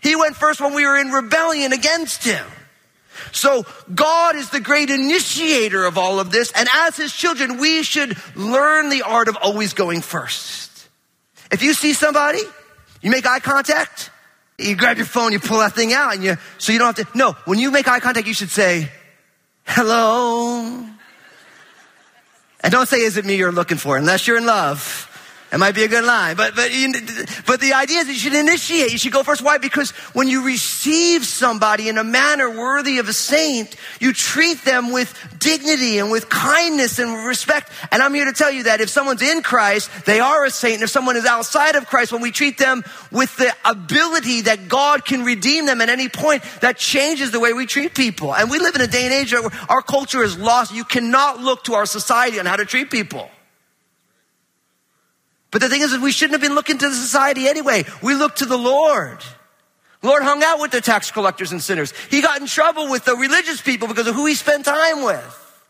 He 0.00 0.16
went 0.16 0.36
first 0.36 0.60
when 0.60 0.74
we 0.74 0.84
were 0.84 0.98
in 0.98 1.10
rebellion 1.10 1.72
against 1.72 2.24
him. 2.24 2.44
So 3.32 3.64
God 3.92 4.36
is 4.36 4.50
the 4.50 4.60
great 4.60 4.90
initiator 4.90 5.84
of 5.84 5.98
all 5.98 6.20
of 6.20 6.30
this. 6.30 6.52
And 6.52 6.68
as 6.72 6.96
his 6.96 7.12
children, 7.12 7.58
we 7.58 7.82
should 7.82 8.16
learn 8.36 8.90
the 8.90 9.02
art 9.02 9.28
of 9.28 9.36
always 9.40 9.72
going 9.72 10.00
first. 10.00 10.88
If 11.50 11.62
you 11.62 11.74
see 11.74 11.92
somebody, 11.92 12.40
you 13.00 13.10
make 13.10 13.26
eye 13.26 13.40
contact, 13.40 14.10
you 14.58 14.76
grab 14.76 14.96
your 14.96 15.06
phone, 15.06 15.32
you 15.32 15.40
pull 15.40 15.58
that 15.58 15.72
thing 15.72 15.92
out 15.92 16.14
and 16.14 16.24
you, 16.24 16.36
so 16.58 16.72
you 16.72 16.78
don't 16.78 16.96
have 16.96 17.12
to, 17.12 17.18
no, 17.18 17.32
when 17.44 17.58
you 17.58 17.70
make 17.70 17.88
eye 17.88 18.00
contact, 18.00 18.26
you 18.26 18.34
should 18.34 18.50
say, 18.50 18.90
hello. 19.64 20.86
And 22.64 22.72
don't 22.72 22.88
say, 22.88 23.02
is 23.02 23.18
it 23.18 23.26
me 23.26 23.36
you're 23.36 23.52
looking 23.52 23.76
for? 23.76 23.98
Unless 23.98 24.26
you're 24.26 24.38
in 24.38 24.46
love. 24.46 25.10
It 25.54 25.58
might 25.58 25.76
be 25.76 25.84
a 25.84 25.88
good 25.88 26.04
line, 26.04 26.34
but, 26.34 26.56
but, 26.56 26.68
but 27.46 27.60
the 27.60 27.74
idea 27.74 28.00
is 28.00 28.06
that 28.08 28.12
you 28.12 28.18
should 28.18 28.34
initiate. 28.34 28.90
You 28.90 28.98
should 28.98 29.12
go 29.12 29.22
first. 29.22 29.40
Why? 29.40 29.58
Because 29.58 29.92
when 30.12 30.26
you 30.26 30.44
receive 30.44 31.24
somebody 31.24 31.88
in 31.88 31.96
a 31.96 32.02
manner 32.02 32.50
worthy 32.50 32.98
of 32.98 33.08
a 33.08 33.12
saint, 33.12 33.76
you 34.00 34.12
treat 34.12 34.64
them 34.64 34.90
with 34.90 35.16
dignity 35.38 36.00
and 36.00 36.10
with 36.10 36.28
kindness 36.28 36.98
and 36.98 37.24
respect. 37.24 37.70
And 37.92 38.02
I'm 38.02 38.12
here 38.14 38.24
to 38.24 38.32
tell 38.32 38.50
you 38.50 38.64
that 38.64 38.80
if 38.80 38.88
someone's 38.88 39.22
in 39.22 39.44
Christ, 39.44 39.92
they 40.06 40.18
are 40.18 40.44
a 40.44 40.50
saint. 40.50 40.74
And 40.74 40.82
if 40.82 40.90
someone 40.90 41.16
is 41.16 41.24
outside 41.24 41.76
of 41.76 41.86
Christ, 41.86 42.10
when 42.10 42.20
we 42.20 42.32
treat 42.32 42.58
them 42.58 42.82
with 43.12 43.36
the 43.36 43.54
ability 43.64 44.40
that 44.42 44.66
God 44.66 45.04
can 45.04 45.24
redeem 45.24 45.66
them 45.66 45.80
at 45.80 45.88
any 45.88 46.08
point, 46.08 46.42
that 46.62 46.78
changes 46.78 47.30
the 47.30 47.38
way 47.38 47.52
we 47.52 47.66
treat 47.66 47.94
people. 47.94 48.34
And 48.34 48.50
we 48.50 48.58
live 48.58 48.74
in 48.74 48.80
a 48.80 48.88
day 48.88 49.04
and 49.04 49.14
age 49.14 49.32
where 49.32 49.48
our 49.68 49.82
culture 49.82 50.24
is 50.24 50.36
lost. 50.36 50.74
You 50.74 50.82
cannot 50.82 51.38
look 51.38 51.62
to 51.64 51.74
our 51.74 51.86
society 51.86 52.40
on 52.40 52.46
how 52.46 52.56
to 52.56 52.64
treat 52.64 52.90
people. 52.90 53.30
But 55.54 55.60
the 55.60 55.68
thing 55.68 55.82
is, 55.82 55.96
we 55.98 56.10
shouldn't 56.10 56.32
have 56.32 56.40
been 56.40 56.56
looking 56.56 56.78
to 56.78 56.88
the 56.88 56.96
society 56.96 57.46
anyway. 57.46 57.84
We 58.02 58.16
look 58.16 58.34
to 58.36 58.44
the 58.44 58.58
Lord. 58.58 59.18
Lord 60.02 60.24
hung 60.24 60.42
out 60.42 60.58
with 60.58 60.72
the 60.72 60.80
tax 60.80 61.12
collectors 61.12 61.52
and 61.52 61.62
sinners. 61.62 61.94
He 62.10 62.22
got 62.22 62.40
in 62.40 62.48
trouble 62.48 62.90
with 62.90 63.04
the 63.04 63.14
religious 63.14 63.60
people 63.60 63.86
because 63.86 64.08
of 64.08 64.16
who 64.16 64.26
he 64.26 64.34
spent 64.34 64.64
time 64.64 65.04
with. 65.04 65.62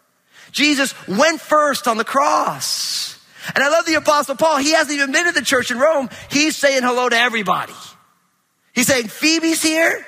Jesus 0.52 0.94
went 1.06 1.38
first 1.38 1.86
on 1.86 1.98
the 1.98 2.04
cross. 2.04 3.22
And 3.54 3.62
I 3.62 3.68
love 3.68 3.84
the 3.84 3.96
apostle 3.96 4.36
Paul. 4.36 4.56
He 4.56 4.72
hasn't 4.72 4.96
even 4.96 5.12
been 5.12 5.26
to 5.26 5.32
the 5.32 5.44
church 5.44 5.70
in 5.70 5.78
Rome. 5.78 6.08
He's 6.30 6.56
saying 6.56 6.82
hello 6.82 7.10
to 7.10 7.16
everybody. 7.18 7.74
He's 8.72 8.86
saying, 8.86 9.08
Phoebe's 9.08 9.62
here. 9.62 10.06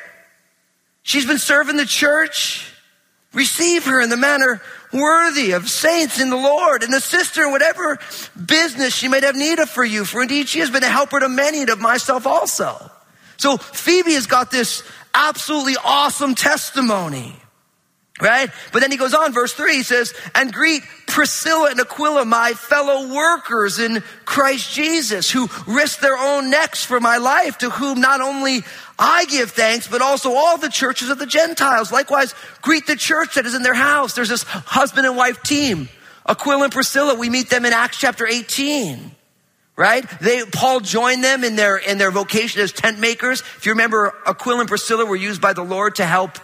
She's 1.02 1.26
been 1.26 1.36
serving 1.36 1.76
the 1.76 1.84
church. 1.84 2.72
Receive 3.34 3.84
her 3.84 4.00
in 4.00 4.08
the 4.08 4.16
manner 4.16 4.62
worthy 4.92 5.52
of 5.52 5.68
saints 5.68 6.20
in 6.20 6.30
the 6.30 6.36
Lord, 6.36 6.82
and 6.82 6.94
a 6.94 7.00
sister 7.00 7.44
in 7.44 7.50
whatever 7.50 7.98
business 8.44 8.94
she 8.94 9.08
might 9.08 9.22
have 9.22 9.36
need 9.36 9.58
of 9.58 9.68
for 9.68 9.84
you, 9.84 10.04
for 10.04 10.22
indeed 10.22 10.48
she 10.48 10.60
has 10.60 10.70
been 10.70 10.84
a 10.84 10.88
helper 10.88 11.20
to 11.20 11.28
many 11.28 11.62
and 11.62 11.70
of 11.70 11.80
myself 11.80 12.26
also. 12.26 12.90
So 13.36 13.56
Phoebe 13.56 14.14
has 14.14 14.26
got 14.26 14.50
this 14.50 14.82
absolutely 15.14 15.76
awesome 15.82 16.34
testimony. 16.34 17.36
Right? 18.18 18.50
But 18.72 18.80
then 18.80 18.90
he 18.90 18.96
goes 18.96 19.12
on, 19.12 19.34
verse 19.34 19.52
three, 19.52 19.76
he 19.76 19.82
says, 19.82 20.14
and 20.34 20.50
greet 20.50 20.82
Priscilla 21.06 21.70
and 21.70 21.80
Aquila, 21.80 22.24
my 22.24 22.54
fellow 22.54 23.12
workers 23.14 23.78
in 23.78 24.02
Christ 24.24 24.72
Jesus, 24.72 25.30
who 25.30 25.48
risked 25.66 26.00
their 26.00 26.16
own 26.16 26.48
necks 26.50 26.82
for 26.82 26.98
my 26.98 27.18
life, 27.18 27.58
to 27.58 27.68
whom 27.68 28.00
not 28.00 28.22
only 28.22 28.62
I 28.98 29.26
give 29.26 29.50
thanks, 29.50 29.86
but 29.86 30.00
also 30.00 30.32
all 30.32 30.56
the 30.56 30.70
churches 30.70 31.10
of 31.10 31.18
the 31.18 31.26
Gentiles. 31.26 31.92
Likewise, 31.92 32.34
greet 32.62 32.86
the 32.86 32.96
church 32.96 33.34
that 33.34 33.44
is 33.44 33.54
in 33.54 33.62
their 33.62 33.74
house. 33.74 34.14
There's 34.14 34.30
this 34.30 34.44
husband 34.44 35.06
and 35.06 35.16
wife 35.16 35.42
team. 35.42 35.90
Aquila 36.26 36.64
and 36.64 36.72
Priscilla, 36.72 37.14
we 37.14 37.28
meet 37.28 37.50
them 37.50 37.66
in 37.66 37.74
Acts 37.74 37.98
chapter 37.98 38.26
18. 38.26 39.12
Right? 39.76 40.08
They, 40.20 40.42
Paul 40.42 40.80
joined 40.80 41.22
them 41.22 41.44
in 41.44 41.54
their, 41.56 41.76
in 41.76 41.98
their 41.98 42.10
vocation 42.10 42.62
as 42.62 42.72
tent 42.72 42.98
makers. 42.98 43.42
If 43.58 43.66
you 43.66 43.72
remember, 43.72 44.14
Aquila 44.26 44.60
and 44.60 44.68
Priscilla 44.68 45.04
were 45.04 45.16
used 45.16 45.42
by 45.42 45.52
the 45.52 45.62
Lord 45.62 45.96
to 45.96 46.06
help 46.06 46.38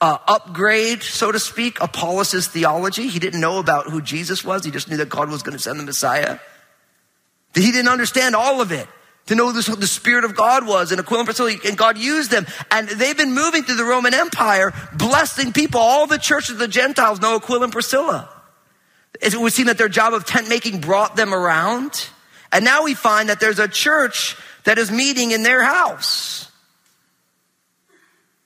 uh, 0.00 0.18
upgrade, 0.26 1.02
so 1.02 1.32
to 1.32 1.38
speak, 1.38 1.80
Apollos' 1.80 2.46
theology. 2.46 3.08
He 3.08 3.18
didn't 3.18 3.40
know 3.40 3.58
about 3.58 3.86
who 3.90 4.00
Jesus 4.00 4.44
was. 4.44 4.64
He 4.64 4.70
just 4.70 4.88
knew 4.88 4.96
that 4.98 5.08
God 5.08 5.30
was 5.30 5.42
going 5.42 5.56
to 5.56 5.62
send 5.62 5.80
the 5.80 5.84
Messiah. 5.84 6.38
He 7.54 7.72
didn't 7.72 7.88
understand 7.88 8.36
all 8.36 8.60
of 8.60 8.70
it 8.70 8.86
to 9.26 9.34
know 9.34 9.50
who 9.50 9.76
the 9.76 9.86
Spirit 9.86 10.24
of 10.24 10.34
God 10.34 10.66
was 10.66 10.90
and 10.90 11.00
Aquila 11.00 11.20
and 11.20 11.26
Priscilla, 11.26 11.54
and 11.66 11.76
God 11.76 11.98
used 11.98 12.30
them. 12.30 12.46
And 12.70 12.88
they've 12.88 13.16
been 13.16 13.34
moving 13.34 13.62
through 13.62 13.76
the 13.76 13.84
Roman 13.84 14.14
Empire, 14.14 14.72
blessing 14.94 15.52
people. 15.52 15.80
All 15.80 16.06
the 16.06 16.18
churches 16.18 16.50
of 16.50 16.58
the 16.58 16.68
Gentiles 16.68 17.20
know 17.20 17.36
Aquila 17.36 17.64
and 17.64 17.72
Priscilla. 17.72 18.28
It 19.20 19.34
would 19.34 19.52
seem 19.52 19.66
that 19.66 19.78
their 19.78 19.88
job 19.88 20.14
of 20.14 20.24
tent 20.24 20.48
making 20.48 20.80
brought 20.80 21.16
them 21.16 21.34
around. 21.34 22.06
And 22.52 22.64
now 22.64 22.84
we 22.84 22.94
find 22.94 23.28
that 23.28 23.40
there's 23.40 23.58
a 23.58 23.68
church 23.68 24.36
that 24.64 24.78
is 24.78 24.90
meeting 24.90 25.32
in 25.32 25.42
their 25.42 25.62
house. 25.62 26.50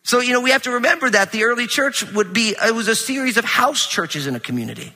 So, 0.04 0.21
you 0.21 0.32
know, 0.32 0.40
we 0.40 0.50
have 0.50 0.62
to 0.64 0.73
remember 0.73 1.09
that 1.09 1.32
the 1.32 1.44
early 1.44 1.66
church 1.66 2.04
would 2.12 2.32
be, 2.32 2.56
it 2.61 2.75
was 2.75 2.88
a 2.88 2.97
series 2.97 3.37
of 3.37 3.44
house 3.44 3.87
churches 3.87 4.26
in 4.26 4.35
a 4.35 4.40
community. 4.40 4.92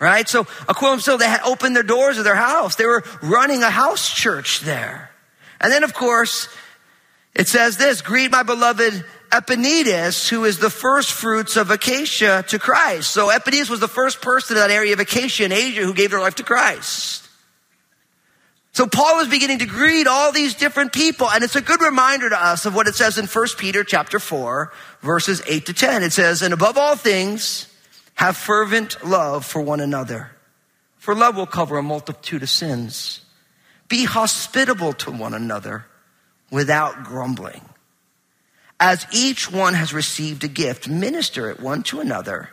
Right? 0.00 0.28
So 0.28 0.46
Aquila 0.68 0.92
and 0.92 0.98
Priscilla, 0.98 1.18
they 1.18 1.26
had 1.26 1.42
opened 1.42 1.76
their 1.76 1.82
doors 1.82 2.18
of 2.18 2.24
their 2.24 2.36
house. 2.36 2.76
They 2.76 2.86
were 2.86 3.04
running 3.22 3.62
a 3.62 3.70
house 3.70 4.12
church 4.12 4.60
there. 4.60 5.10
And 5.60 5.72
then, 5.72 5.84
of 5.84 5.94
course, 5.94 6.48
it 7.34 7.48
says 7.48 7.76
this, 7.76 8.00
greet 8.00 8.30
my 8.30 8.42
beloved 8.42 9.04
Epaenetus, 9.30 10.28
who 10.28 10.44
is 10.44 10.58
the 10.58 10.70
first 10.70 11.12
fruits 11.12 11.56
of 11.56 11.70
Achaia 11.70 12.42
to 12.44 12.58
Christ. 12.58 13.10
So 13.10 13.28
Epaenetus 13.28 13.70
was 13.70 13.80
the 13.80 13.88
first 13.88 14.22
person 14.22 14.56
in 14.56 14.60
that 14.60 14.70
area 14.70 14.92
of 14.92 15.00
Achaia 15.00 15.44
in 15.44 15.52
Asia 15.52 15.82
who 15.82 15.94
gave 15.94 16.10
their 16.10 16.20
life 16.20 16.36
to 16.36 16.42
Christ. 16.42 17.27
So 18.72 18.86
Paul 18.86 19.20
is 19.20 19.28
beginning 19.28 19.58
to 19.58 19.66
greet 19.66 20.06
all 20.06 20.30
these 20.30 20.54
different 20.54 20.92
people, 20.92 21.28
and 21.28 21.42
it's 21.42 21.56
a 21.56 21.60
good 21.60 21.80
reminder 21.80 22.28
to 22.28 22.40
us 22.40 22.64
of 22.66 22.74
what 22.74 22.86
it 22.86 22.94
says 22.94 23.18
in 23.18 23.26
1 23.26 23.46
Peter 23.58 23.82
chapter 23.82 24.18
4, 24.18 24.72
verses 25.00 25.42
8 25.46 25.66
to 25.66 25.72
10. 25.72 26.02
It 26.02 26.12
says, 26.12 26.42
and 26.42 26.54
above 26.54 26.78
all 26.78 26.94
things, 26.94 27.66
have 28.14 28.36
fervent 28.36 29.04
love 29.04 29.44
for 29.44 29.60
one 29.60 29.80
another, 29.80 30.32
for 30.96 31.14
love 31.14 31.36
will 31.36 31.46
cover 31.46 31.78
a 31.78 31.82
multitude 31.82 32.42
of 32.42 32.50
sins. 32.50 33.24
Be 33.88 34.04
hospitable 34.04 34.92
to 34.94 35.10
one 35.10 35.34
another 35.34 35.86
without 36.50 37.04
grumbling. 37.04 37.62
As 38.80 39.06
each 39.12 39.50
one 39.50 39.74
has 39.74 39.92
received 39.92 40.44
a 40.44 40.48
gift, 40.48 40.88
minister 40.88 41.50
it 41.50 41.58
one 41.58 41.82
to 41.84 42.00
another 42.00 42.50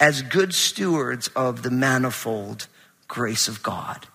as 0.00 0.22
good 0.22 0.52
stewards 0.52 1.28
of 1.28 1.62
the 1.62 1.70
manifold 1.70 2.66
grace 3.06 3.46
of 3.46 3.62
God. 3.62 4.08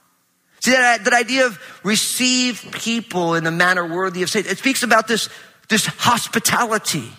See 0.67 0.73
that, 0.73 1.05
that 1.05 1.13
idea 1.13 1.45
of 1.45 1.57
receive 1.81 2.61
people 2.73 3.35
in 3.35 3.45
the 3.45 3.51
manner 3.51 3.87
worthy 3.87 4.21
of 4.21 4.29
faith. 4.29 4.51
It 4.51 4.57
speaks 4.57 4.83
about 4.83 5.07
this, 5.07 5.29
this 5.69 5.85
hospitality, 5.85 7.09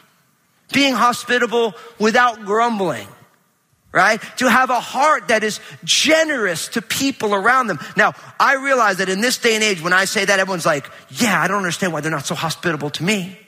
being 0.75 0.93
hospitable 0.93 1.73
without 1.99 2.45
grumbling 2.45 3.09
right? 3.91 4.21
To 4.37 4.51
have 4.51 4.69
a 4.69 4.81
heart 4.81 5.29
that 5.29 5.43
is 5.43 5.61
generous 5.83 6.69
to 6.69 6.83
people 6.83 7.35
around 7.35 7.69
them. 7.69 7.79
Now, 7.97 8.13
I 8.39 8.57
realize 8.57 8.99
that 8.99 9.09
in 9.09 9.23
this 9.23 9.39
day 9.39 9.55
and 9.55 9.65
age, 9.65 9.83
when 9.83 9.95
I 9.95 10.05
say 10.05 10.27
that, 10.27 10.39
everyone's 10.39 10.67
like, 10.67 10.87
yeah, 11.09 11.41
I 11.41 11.49
don't 11.49 11.57
understand 11.57 11.95
why 11.95 12.03
they're 12.03 12.11
not 12.11 12.27
so 12.27 12.35
hospitable 12.35 12.91
to 12.91 13.03
me, 13.03 13.39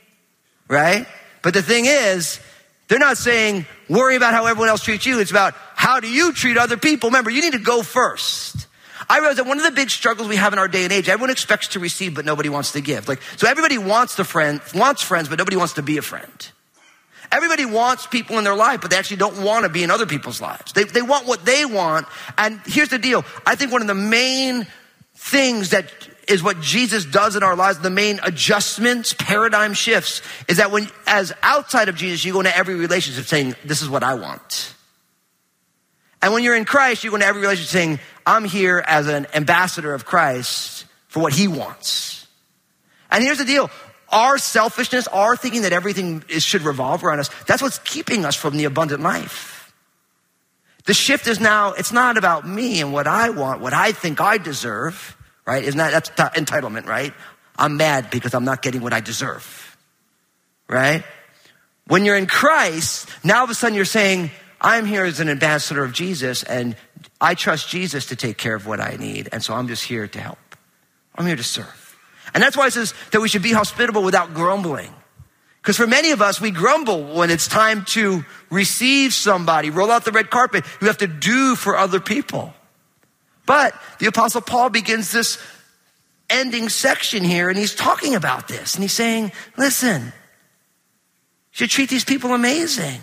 right? 0.66 1.06
But 1.42 1.52
the 1.52 1.60
thing 1.60 1.84
is, 1.84 2.40
they're 2.88 2.98
not 2.98 3.18
saying 3.18 3.66
worry 3.90 4.16
about 4.16 4.32
how 4.32 4.46
everyone 4.46 4.70
else 4.70 4.82
treats 4.82 5.04
you. 5.04 5.20
It's 5.20 5.30
about 5.30 5.52
how 5.76 6.00
do 6.00 6.08
you 6.08 6.32
treat 6.32 6.56
other 6.56 6.78
people. 6.78 7.10
Remember, 7.10 7.28
you 7.28 7.42
need 7.42 7.52
to 7.52 7.58
go 7.58 7.82
first. 7.82 8.66
I 9.10 9.18
realize 9.18 9.38
that 9.38 9.46
one 9.46 9.58
of 9.58 9.64
the 9.64 9.72
big 9.72 9.90
struggles 9.90 10.28
we 10.28 10.36
have 10.36 10.52
in 10.52 10.60
our 10.60 10.68
day 10.68 10.84
and 10.84 10.92
age, 10.92 11.08
everyone 11.08 11.30
expects 11.30 11.66
to 11.68 11.80
receive, 11.80 12.14
but 12.14 12.24
nobody 12.24 12.48
wants 12.48 12.70
to 12.72 12.80
give. 12.80 13.08
Like, 13.08 13.20
so 13.36 13.48
everybody 13.48 13.76
wants 13.76 14.14
the 14.14 14.22
friend, 14.22 14.60
wants 14.72 15.02
friends, 15.02 15.28
but 15.28 15.36
nobody 15.36 15.56
wants 15.56 15.72
to 15.74 15.82
be 15.82 15.98
a 15.98 16.02
friend. 16.02 16.48
Everybody 17.32 17.66
wants 17.66 18.06
people 18.06 18.38
in 18.38 18.44
their 18.44 18.54
life, 18.54 18.80
but 18.80 18.92
they 18.92 18.96
actually 18.96 19.16
don't 19.16 19.42
want 19.42 19.64
to 19.64 19.68
be 19.68 19.82
in 19.82 19.90
other 19.90 20.06
people's 20.06 20.40
lives. 20.40 20.72
They, 20.74 20.84
they 20.84 21.02
want 21.02 21.26
what 21.26 21.44
they 21.44 21.64
want. 21.64 22.06
And 22.38 22.60
here's 22.66 22.90
the 22.90 23.00
deal. 23.00 23.24
I 23.44 23.56
think 23.56 23.72
one 23.72 23.82
of 23.82 23.88
the 23.88 23.94
main 23.94 24.68
things 25.16 25.70
that 25.70 25.90
is 26.28 26.40
what 26.40 26.60
Jesus 26.60 27.04
does 27.04 27.34
in 27.34 27.42
our 27.42 27.56
lives, 27.56 27.80
the 27.80 27.90
main 27.90 28.20
adjustments, 28.22 29.12
paradigm 29.18 29.74
shifts, 29.74 30.22
is 30.46 30.58
that 30.58 30.70
when, 30.70 30.88
as 31.08 31.32
outside 31.42 31.88
of 31.88 31.96
Jesus, 31.96 32.24
you 32.24 32.32
go 32.32 32.40
into 32.40 32.56
every 32.56 32.76
relationship 32.76 33.24
saying, 33.24 33.56
this 33.64 33.82
is 33.82 33.88
what 33.88 34.04
I 34.04 34.14
want. 34.14 34.76
And 36.22 36.32
when 36.32 36.42
you're 36.42 36.56
in 36.56 36.64
Christ, 36.64 37.02
you 37.02 37.10
go 37.10 37.16
into 37.16 37.26
every 37.26 37.40
relationship 37.40 37.70
saying, 37.70 38.00
I'm 38.26 38.44
here 38.44 38.82
as 38.86 39.08
an 39.08 39.26
ambassador 39.34 39.94
of 39.94 40.04
Christ 40.04 40.84
for 41.08 41.20
what 41.20 41.32
he 41.32 41.48
wants. 41.48 42.26
And 43.10 43.24
here's 43.24 43.38
the 43.38 43.44
deal. 43.44 43.70
Our 44.10 44.38
selfishness, 44.38 45.06
our 45.08 45.36
thinking 45.36 45.62
that 45.62 45.72
everything 45.72 46.24
is, 46.28 46.42
should 46.42 46.62
revolve 46.62 47.04
around 47.04 47.20
us, 47.20 47.30
that's 47.46 47.62
what's 47.62 47.78
keeping 47.78 48.24
us 48.24 48.36
from 48.36 48.56
the 48.56 48.64
abundant 48.64 49.02
life. 49.02 49.72
The 50.84 50.94
shift 50.94 51.26
is 51.26 51.40
now, 51.40 51.72
it's 51.72 51.92
not 51.92 52.16
about 52.16 52.46
me 52.46 52.80
and 52.80 52.92
what 52.92 53.06
I 53.06 53.30
want, 53.30 53.60
what 53.60 53.72
I 53.72 53.92
think 53.92 54.20
I 54.20 54.38
deserve, 54.38 55.16
right? 55.46 55.62
Isn't 55.62 55.78
that, 55.78 55.92
that's 56.16 56.36
entitlement, 56.36 56.86
right? 56.86 57.14
I'm 57.56 57.76
mad 57.76 58.10
because 58.10 58.34
I'm 58.34 58.44
not 58.44 58.62
getting 58.62 58.80
what 58.80 58.92
I 58.92 59.00
deserve, 59.00 59.76
right? 60.68 61.04
When 61.86 62.04
you're 62.04 62.16
in 62.16 62.26
Christ, 62.26 63.08
now 63.22 63.38
all 63.38 63.44
of 63.44 63.50
a 63.50 63.54
sudden 63.54 63.76
you're 63.76 63.84
saying, 63.84 64.30
I'm 64.60 64.84
here 64.84 65.04
as 65.04 65.20
an 65.20 65.28
ambassador 65.28 65.82
of 65.82 65.92
Jesus 65.92 66.42
and 66.42 66.76
I 67.20 67.34
trust 67.34 67.68
Jesus 67.68 68.06
to 68.06 68.16
take 68.16 68.36
care 68.36 68.54
of 68.54 68.66
what 68.66 68.80
I 68.80 68.96
need. 68.96 69.28
And 69.32 69.42
so 69.42 69.54
I'm 69.54 69.68
just 69.68 69.84
here 69.84 70.06
to 70.06 70.20
help. 70.20 70.38
I'm 71.14 71.26
here 71.26 71.36
to 71.36 71.42
serve. 71.42 71.98
And 72.34 72.42
that's 72.42 72.56
why 72.56 72.66
it 72.66 72.72
says 72.72 72.94
that 73.12 73.20
we 73.20 73.28
should 73.28 73.42
be 73.42 73.52
hospitable 73.52 74.02
without 74.02 74.34
grumbling. 74.34 74.92
Because 75.62 75.76
for 75.76 75.86
many 75.86 76.12
of 76.12 76.22
us, 76.22 76.40
we 76.40 76.50
grumble 76.50 77.14
when 77.14 77.30
it's 77.30 77.46
time 77.46 77.84
to 77.86 78.24
receive 78.50 79.12
somebody, 79.12 79.70
roll 79.70 79.90
out 79.90 80.04
the 80.04 80.12
red 80.12 80.30
carpet. 80.30 80.64
You 80.80 80.86
have 80.86 80.98
to 80.98 81.06
do 81.06 81.54
for 81.54 81.76
other 81.76 82.00
people. 82.00 82.54
But 83.44 83.74
the 83.98 84.06
apostle 84.06 84.40
Paul 84.40 84.70
begins 84.70 85.12
this 85.12 85.38
ending 86.30 86.68
section 86.68 87.24
here 87.24 87.48
and 87.48 87.58
he's 87.58 87.74
talking 87.74 88.14
about 88.14 88.48
this 88.48 88.74
and 88.74 88.84
he's 88.84 88.92
saying, 88.92 89.32
listen, 89.56 90.02
you 90.02 90.12
should 91.50 91.70
treat 91.70 91.90
these 91.90 92.04
people 92.04 92.32
amazing. 92.32 93.00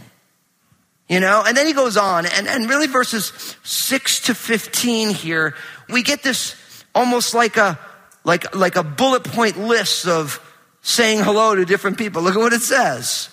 You 1.09 1.21
know, 1.21 1.43
and 1.45 1.55
then 1.55 1.67
he 1.67 1.73
goes 1.73 1.95
on 1.95 2.25
and, 2.25 2.47
and 2.47 2.69
really 2.69 2.87
verses 2.87 3.31
six 3.63 4.21
to 4.21 4.35
15 4.35 5.11
here, 5.11 5.55
we 5.89 6.03
get 6.03 6.21
this 6.21 6.55
almost 6.93 7.33
like 7.33 7.55
a, 7.55 7.79
like, 8.25 8.53
like 8.53 8.75
a 8.75 8.83
bullet 8.83 9.23
point 9.23 9.57
list 9.57 10.05
of 10.05 10.41
saying 10.81 11.23
hello 11.23 11.55
to 11.55 11.63
different 11.63 11.97
people. 11.97 12.21
Look 12.21 12.35
at 12.35 12.39
what 12.39 12.51
it 12.51 12.61
says. 12.61 13.29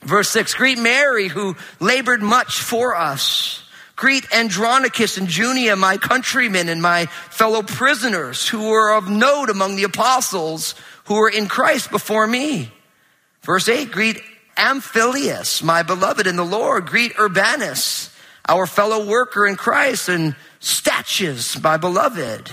Verse 0.00 0.30
six, 0.30 0.54
greet 0.54 0.78
Mary 0.78 1.28
who 1.28 1.56
labored 1.80 2.22
much 2.22 2.60
for 2.60 2.96
us. 2.96 3.62
Greet 3.94 4.32
Andronicus 4.32 5.18
and 5.18 5.28
Junia, 5.28 5.74
my 5.74 5.96
countrymen 5.96 6.68
and 6.68 6.80
my 6.80 7.06
fellow 7.06 7.62
prisoners 7.62 8.48
who 8.48 8.68
were 8.70 8.94
of 8.94 9.10
note 9.10 9.50
among 9.50 9.74
the 9.74 9.82
apostles 9.82 10.76
who 11.06 11.14
were 11.14 11.28
in 11.28 11.48
Christ 11.48 11.90
before 11.90 12.26
me. 12.26 12.70
Verse 13.42 13.68
8, 13.68 13.90
greet 13.90 14.22
Amphilius, 14.58 15.62
my 15.62 15.82
beloved 15.82 16.26
in 16.26 16.36
the 16.36 16.44
Lord. 16.44 16.86
Greet 16.86 17.12
Urbanus, 17.18 18.14
our 18.48 18.66
fellow 18.66 19.06
worker 19.06 19.46
in 19.46 19.56
Christ, 19.56 20.08
and 20.08 20.34
Stachys, 20.60 21.62
my 21.62 21.76
beloved. 21.76 22.50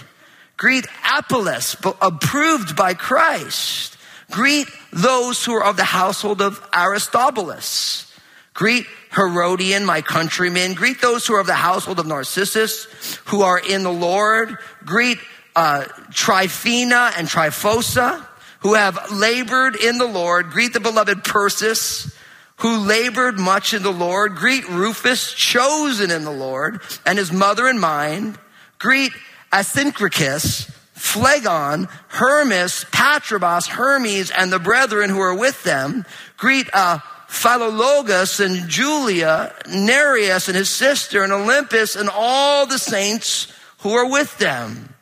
Greet 0.57 0.85
Apollos, 1.17 1.75
approved 2.01 2.75
by 2.75 2.93
Christ. 2.93 3.97
Greet 4.31 4.67
those 4.93 5.43
who 5.43 5.53
are 5.53 5.65
of 5.65 5.77
the 5.77 5.83
household 5.83 6.41
of 6.41 6.65
Aristobulus. 6.73 8.11
Greet 8.53 8.85
Herodion, 9.11 9.83
my 9.85 10.01
countrymen. 10.01 10.73
Greet 10.73 11.01
those 11.01 11.27
who 11.27 11.35
are 11.35 11.41
of 11.41 11.47
the 11.47 11.53
household 11.53 11.99
of 11.99 12.07
Narcissus, 12.07 12.85
who 13.25 13.41
are 13.41 13.59
in 13.59 13.83
the 13.83 13.91
Lord. 13.91 14.57
Greet 14.85 15.19
uh, 15.55 15.85
Tryphena 16.11 17.11
and 17.17 17.27
Tryphosa, 17.27 18.25
who 18.65 18.73
have 18.73 19.11
labored 19.11 19.75
in 19.75 19.99
the 19.99 20.07
Lord. 20.07 20.49
Greet 20.49 20.73
the 20.73 20.79
beloved 20.79 21.23
Persis, 21.23 22.11
who 22.55 22.77
labored 22.77 23.37
much 23.37 23.75
in 23.75 23.83
the 23.83 23.93
Lord. 23.93 24.33
Greet 24.33 24.67
Rufus, 24.67 25.31
chosen 25.33 26.09
in 26.09 26.23
the 26.23 26.31
Lord, 26.31 26.81
and 27.05 27.19
his 27.19 27.31
mother 27.31 27.67
and 27.67 27.79
mine. 27.79 28.35
Greet 28.79 29.11
Asyncritus, 29.53 30.71
Phlegon, 30.95 31.87
Hermas, 32.07 32.85
Patrobas, 32.85 33.67
Hermes, 33.67 34.31
and 34.31 34.51
the 34.51 34.57
brethren 34.57 35.11
who 35.11 35.19
are 35.19 35.37
with 35.37 35.61
them. 35.61 36.03
Greet 36.35 36.67
uh, 36.73 36.97
Philologus 37.27 38.43
and 38.43 38.67
Julia, 38.67 39.53
Nereus 39.69 40.47
and 40.47 40.57
his 40.57 40.71
sister, 40.71 41.23
and 41.23 41.31
Olympas, 41.31 41.95
and 41.95 42.09
all 42.11 42.65
the 42.65 42.79
saints 42.79 43.53
who 43.81 43.91
are 43.91 44.09
with 44.09 44.35
them. 44.39 44.95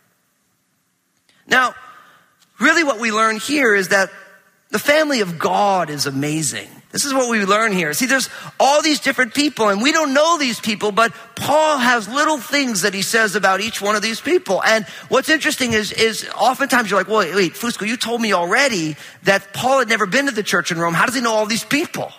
Now, 1.47 1.75
really 2.59 2.83
what 2.83 2.99
we 2.99 3.11
learn 3.11 3.37
here 3.37 3.75
is 3.75 3.89
that 3.89 4.09
the 4.69 4.79
family 4.79 5.21
of 5.21 5.37
God 5.37 5.89
is 5.89 6.07
amazing. 6.07 6.67
This 6.91 7.05
is 7.05 7.13
what 7.13 7.29
we 7.29 7.43
learn 7.43 7.71
here. 7.71 7.93
See, 7.93 8.05
there's 8.05 8.29
all 8.59 8.81
these 8.81 8.99
different 8.99 9.33
people, 9.33 9.69
and 9.69 9.81
we 9.81 9.91
don't 9.91 10.13
know 10.13 10.37
these 10.37 10.59
people, 10.59 10.91
but 10.91 11.11
Paul 11.35 11.77
has 11.79 12.07
little 12.07 12.37
things 12.37 12.81
that 12.81 12.93
he 12.93 13.01
says 13.01 13.35
about 13.35 13.61
each 13.61 13.81
one 13.81 13.95
of 13.95 14.03
these 14.03 14.21
people. 14.21 14.63
And 14.63 14.85
what's 15.09 15.29
interesting 15.29 15.73
is, 15.73 15.91
is 15.91 16.29
oftentimes 16.35 16.89
you're 16.89 16.99
like, 16.99 17.07
well, 17.07 17.19
wait, 17.19 17.33
wait, 17.33 17.53
Fusco, 17.53 17.87
you 17.87 17.97
told 17.97 18.21
me 18.21 18.33
already 18.33 18.95
that 19.23 19.53
Paul 19.53 19.79
had 19.79 19.89
never 19.89 20.05
been 20.05 20.27
to 20.27 20.31
the 20.31 20.43
church 20.43 20.71
in 20.71 20.77
Rome. 20.77 20.93
How 20.93 21.07
does 21.07 21.15
he 21.15 21.21
know 21.21 21.33
all 21.33 21.47
these 21.47 21.63
people? 21.63 22.11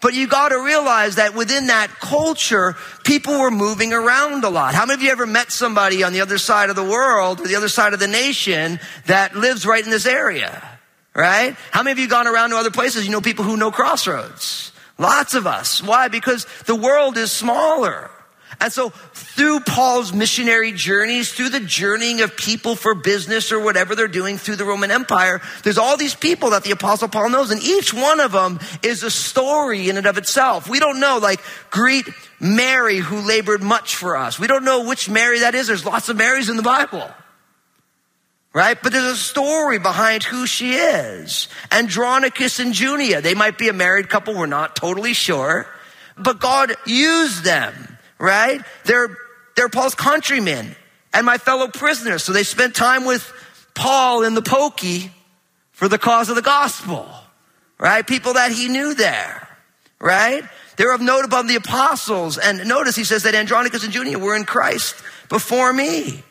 But 0.00 0.14
you 0.14 0.28
got 0.28 0.50
to 0.50 0.60
realize 0.60 1.16
that 1.16 1.34
within 1.34 1.68
that 1.68 1.88
culture, 1.88 2.76
people 3.02 3.40
were 3.40 3.50
moving 3.50 3.92
around 3.92 4.44
a 4.44 4.50
lot. 4.50 4.74
How 4.74 4.84
many 4.84 5.00
of 5.00 5.02
you 5.02 5.10
ever 5.10 5.26
met 5.26 5.50
somebody 5.50 6.02
on 6.02 6.12
the 6.12 6.20
other 6.20 6.38
side 6.38 6.68
of 6.68 6.76
the 6.76 6.84
world 6.84 7.40
or 7.40 7.46
the 7.46 7.56
other 7.56 7.68
side 7.68 7.94
of 7.94 8.00
the 8.00 8.06
nation 8.06 8.78
that 9.06 9.34
lives 9.34 9.64
right 9.64 9.82
in 9.82 9.90
this 9.90 10.06
area? 10.06 10.62
Right? 11.14 11.56
How 11.70 11.82
many 11.82 11.92
of 11.92 11.98
you 11.98 12.08
gone 12.08 12.26
around 12.26 12.50
to 12.50 12.56
other 12.56 12.70
places? 12.70 13.06
You 13.06 13.12
know 13.12 13.22
people 13.22 13.44
who 13.44 13.56
know 13.56 13.70
crossroads. 13.70 14.70
Lots 14.98 15.34
of 15.34 15.46
us. 15.46 15.82
Why? 15.82 16.08
Because 16.08 16.46
the 16.66 16.74
world 16.74 17.16
is 17.16 17.32
smaller. 17.32 18.10
And 18.60 18.72
so 18.72 18.90
through 18.90 19.60
Paul's 19.60 20.12
missionary 20.12 20.72
journeys, 20.72 21.32
through 21.32 21.50
the 21.50 21.60
journeying 21.60 22.22
of 22.22 22.36
people 22.36 22.74
for 22.74 22.94
business 22.94 23.52
or 23.52 23.60
whatever 23.60 23.94
they're 23.94 24.08
doing 24.08 24.38
through 24.38 24.56
the 24.56 24.64
Roman 24.64 24.90
Empire, 24.90 25.42
there's 25.62 25.78
all 25.78 25.96
these 25.96 26.14
people 26.14 26.50
that 26.50 26.64
the 26.64 26.70
apostle 26.70 27.08
Paul 27.08 27.30
knows 27.30 27.50
and 27.50 27.62
each 27.62 27.92
one 27.92 28.18
of 28.20 28.32
them 28.32 28.58
is 28.82 29.02
a 29.02 29.10
story 29.10 29.90
in 29.90 29.98
and 29.98 30.06
of 30.06 30.16
itself. 30.16 30.68
We 30.68 30.80
don't 30.80 31.00
know, 31.00 31.18
like, 31.18 31.40
greet 31.70 32.06
Mary 32.40 32.96
who 32.98 33.20
labored 33.20 33.62
much 33.62 33.94
for 33.94 34.16
us. 34.16 34.38
We 34.38 34.46
don't 34.46 34.64
know 34.64 34.86
which 34.86 35.10
Mary 35.10 35.40
that 35.40 35.54
is. 35.54 35.66
There's 35.66 35.84
lots 35.84 36.08
of 36.08 36.16
Marys 36.16 36.48
in 36.48 36.56
the 36.56 36.62
Bible. 36.62 37.10
Right? 38.54 38.78
But 38.82 38.92
there's 38.92 39.04
a 39.04 39.16
story 39.16 39.78
behind 39.78 40.22
who 40.22 40.46
she 40.46 40.72
is. 40.72 41.48
Andronicus 41.70 42.58
and 42.58 42.78
Junia, 42.78 43.20
they 43.20 43.34
might 43.34 43.58
be 43.58 43.68
a 43.68 43.74
married 43.74 44.08
couple. 44.08 44.34
We're 44.34 44.46
not 44.46 44.76
totally 44.76 45.12
sure. 45.12 45.66
But 46.16 46.40
God 46.40 46.74
used 46.86 47.44
them 47.44 47.95
right? 48.18 48.60
They're, 48.84 49.16
they're 49.56 49.68
Paul's 49.68 49.94
countrymen 49.94 50.74
and 51.12 51.26
my 51.26 51.38
fellow 51.38 51.68
prisoners. 51.68 52.22
So 52.22 52.32
they 52.32 52.42
spent 52.42 52.74
time 52.74 53.04
with 53.04 53.32
Paul 53.74 54.22
in 54.22 54.34
the 54.34 54.42
pokey 54.42 55.10
for 55.72 55.88
the 55.88 55.98
cause 55.98 56.28
of 56.28 56.36
the 56.36 56.42
gospel, 56.42 57.06
right? 57.78 58.06
People 58.06 58.34
that 58.34 58.52
he 58.52 58.68
knew 58.68 58.94
there, 58.94 59.48
right? 60.00 60.42
They're 60.76 60.94
of 60.94 61.00
note 61.00 61.24
above 61.24 61.48
the 61.48 61.56
apostles. 61.56 62.38
And 62.38 62.66
notice 62.68 62.96
he 62.96 63.04
says 63.04 63.24
that 63.24 63.34
Andronicus 63.34 63.84
and 63.84 63.94
Junia 63.94 64.18
were 64.18 64.36
in 64.36 64.44
Christ 64.44 64.94
before 65.28 65.72
me. 65.72 66.22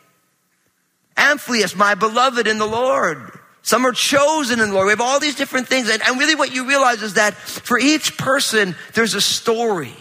Amplius, 1.16 1.74
my 1.74 1.94
beloved 1.94 2.46
in 2.46 2.58
the 2.58 2.66
Lord. 2.66 3.18
Some 3.62 3.84
are 3.84 3.92
chosen 3.92 4.60
in 4.60 4.68
the 4.68 4.74
Lord. 4.74 4.86
We 4.86 4.92
have 4.92 5.00
all 5.00 5.18
these 5.18 5.34
different 5.34 5.66
things. 5.66 5.90
And, 5.90 6.00
and 6.02 6.18
really 6.18 6.36
what 6.36 6.54
you 6.54 6.68
realize 6.68 7.02
is 7.02 7.14
that 7.14 7.34
for 7.34 7.78
each 7.78 8.16
person, 8.16 8.76
there's 8.94 9.14
a 9.14 9.20
story. 9.20 9.94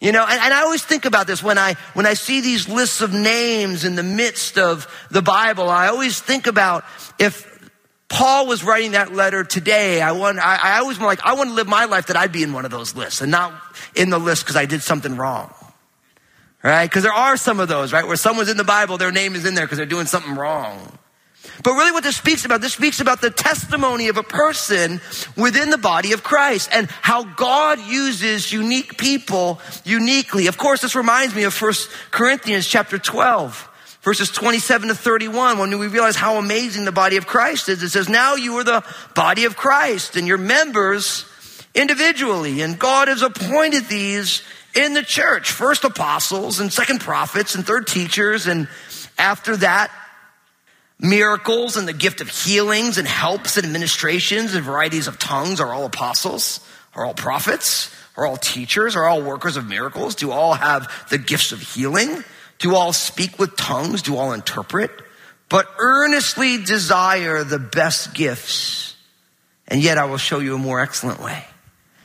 You 0.00 0.12
know, 0.12 0.24
and, 0.26 0.40
and, 0.40 0.54
I 0.54 0.62
always 0.62 0.82
think 0.82 1.04
about 1.04 1.26
this 1.26 1.42
when 1.42 1.58
I, 1.58 1.74
when 1.92 2.06
I 2.06 2.14
see 2.14 2.40
these 2.40 2.70
lists 2.70 3.02
of 3.02 3.12
names 3.12 3.84
in 3.84 3.96
the 3.96 4.02
midst 4.02 4.56
of 4.56 4.88
the 5.10 5.20
Bible. 5.20 5.68
I 5.68 5.88
always 5.88 6.18
think 6.18 6.46
about 6.46 6.84
if 7.18 7.46
Paul 8.08 8.46
was 8.46 8.64
writing 8.64 8.92
that 8.92 9.12
letter 9.12 9.44
today, 9.44 10.00
I 10.00 10.12
want, 10.12 10.38
I, 10.38 10.58
I 10.60 10.78
always 10.78 10.98
like, 10.98 11.22
I 11.22 11.34
want 11.34 11.50
to 11.50 11.54
live 11.54 11.68
my 11.68 11.84
life 11.84 12.06
that 12.06 12.16
I'd 12.16 12.32
be 12.32 12.42
in 12.42 12.54
one 12.54 12.64
of 12.64 12.70
those 12.70 12.96
lists 12.96 13.20
and 13.20 13.30
not 13.30 13.52
in 13.94 14.08
the 14.08 14.18
list 14.18 14.44
because 14.44 14.56
I 14.56 14.64
did 14.64 14.80
something 14.80 15.16
wrong. 15.16 15.52
Right? 16.62 16.88
Because 16.88 17.02
there 17.02 17.12
are 17.12 17.36
some 17.36 17.60
of 17.60 17.68
those, 17.68 17.92
right? 17.92 18.06
Where 18.06 18.16
someone's 18.16 18.48
in 18.48 18.56
the 18.56 18.64
Bible, 18.64 18.96
their 18.96 19.12
name 19.12 19.34
is 19.34 19.44
in 19.44 19.54
there 19.54 19.66
because 19.66 19.76
they're 19.76 19.86
doing 19.86 20.06
something 20.06 20.34
wrong. 20.34 20.98
But 21.62 21.72
really 21.72 21.92
what 21.92 22.04
this 22.04 22.16
speaks 22.16 22.44
about, 22.44 22.60
this 22.60 22.74
speaks 22.74 23.00
about 23.00 23.20
the 23.20 23.30
testimony 23.30 24.08
of 24.08 24.16
a 24.16 24.22
person 24.22 25.00
within 25.36 25.70
the 25.70 25.78
body 25.78 26.12
of 26.12 26.22
Christ 26.22 26.70
and 26.72 26.90
how 27.02 27.24
God 27.24 27.80
uses 27.80 28.52
unique 28.52 28.96
people 28.98 29.60
uniquely. 29.84 30.46
Of 30.46 30.56
course, 30.58 30.80
this 30.82 30.94
reminds 30.94 31.34
me 31.34 31.44
of 31.44 31.60
1 31.60 31.72
Corinthians 32.10 32.66
chapter 32.66 32.98
12 32.98 33.68
verses 34.02 34.30
27 34.30 34.88
to 34.88 34.94
31, 34.94 35.58
when 35.58 35.78
we 35.78 35.86
realize 35.86 36.16
how 36.16 36.36
amazing 36.36 36.86
the 36.86 36.92
body 36.92 37.16
of 37.16 37.26
Christ 37.26 37.68
is. 37.68 37.82
It 37.82 37.90
says, 37.90 38.08
now 38.08 38.34
you 38.34 38.56
are 38.56 38.64
the 38.64 38.82
body 39.14 39.44
of 39.44 39.56
Christ 39.56 40.16
and 40.16 40.26
your 40.26 40.38
members 40.38 41.26
individually, 41.74 42.62
and 42.62 42.78
God 42.78 43.08
has 43.08 43.22
appointed 43.22 43.88
these 43.88 44.42
in 44.74 44.94
the 44.94 45.02
church. 45.02 45.50
First 45.50 45.84
apostles 45.84 46.60
and 46.60 46.72
second 46.72 47.00
prophets 47.00 47.54
and 47.54 47.66
third 47.66 47.86
teachers. 47.86 48.46
And 48.46 48.68
after 49.18 49.56
that, 49.58 49.90
Miracles 51.00 51.76
and 51.76 51.88
the 51.88 51.94
gift 51.94 52.20
of 52.20 52.28
healings 52.28 52.98
and 52.98 53.08
helps 53.08 53.56
and 53.56 53.64
administrations 53.64 54.54
and 54.54 54.62
varieties 54.62 55.06
of 55.06 55.18
tongues 55.18 55.58
are 55.58 55.72
all 55.72 55.86
apostles, 55.86 56.60
are 56.94 57.06
all 57.06 57.14
prophets, 57.14 57.94
are 58.16 58.26
all 58.26 58.36
teachers, 58.36 58.96
are 58.96 59.06
all 59.06 59.22
workers 59.22 59.56
of 59.56 59.66
miracles? 59.66 60.14
Do 60.14 60.30
all 60.30 60.52
have 60.52 60.92
the 61.08 61.16
gifts 61.16 61.52
of 61.52 61.60
healing? 61.60 62.22
Do 62.58 62.74
all 62.74 62.92
speak 62.92 63.38
with 63.38 63.56
tongues? 63.56 64.02
Do 64.02 64.18
all 64.18 64.34
interpret? 64.34 64.90
But 65.48 65.66
earnestly 65.78 66.62
desire 66.62 67.44
the 67.44 67.58
best 67.58 68.12
gifts, 68.12 68.94
and 69.66 69.82
yet 69.82 69.96
I 69.96 70.04
will 70.04 70.18
show 70.18 70.38
you 70.38 70.54
a 70.54 70.58
more 70.58 70.80
excellent 70.80 71.20
way. 71.20 71.44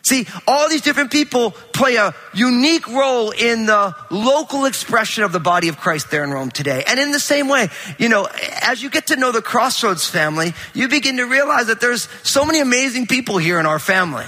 See, 0.06 0.28
all 0.48 0.70
these 0.70 0.82
different 0.82 1.10
people 1.10 1.50
play 1.74 1.96
a 1.96 2.13
unique 2.32 2.88
role 2.88 3.32
in 3.32 3.65
the 3.65 3.96
local 4.12 4.65
expression 4.65 5.24
of 5.24 5.32
the 5.32 5.39
body 5.39 5.68
of 5.68 5.78
Christ 5.78 6.12
there 6.12 6.24
in 6.24 6.30
Rome 6.30 6.52
today. 6.52 6.84
And 6.86 7.00
in 7.00 7.12
the 7.12 7.20
same 7.20 7.48
way, 7.48 7.70
you 7.98 8.08
know, 8.08 8.28
as 8.62 8.84
you 8.84 8.91
get 8.91 9.08
to 9.08 9.15
know 9.15 9.32
the 9.32 9.41
Crossroads 9.41 10.08
family, 10.08 10.54
you 10.76 10.89
begin 10.89 11.18
to 11.18 11.24
realize 11.24 11.68
that 11.68 11.82
there's 11.82 12.08
so 12.22 12.46
many 12.46 12.60
amazing 12.60 13.08
people 13.08 13.39
here 13.39 13.60
in 13.60 13.65
our 13.65 13.80
family. 13.80 14.26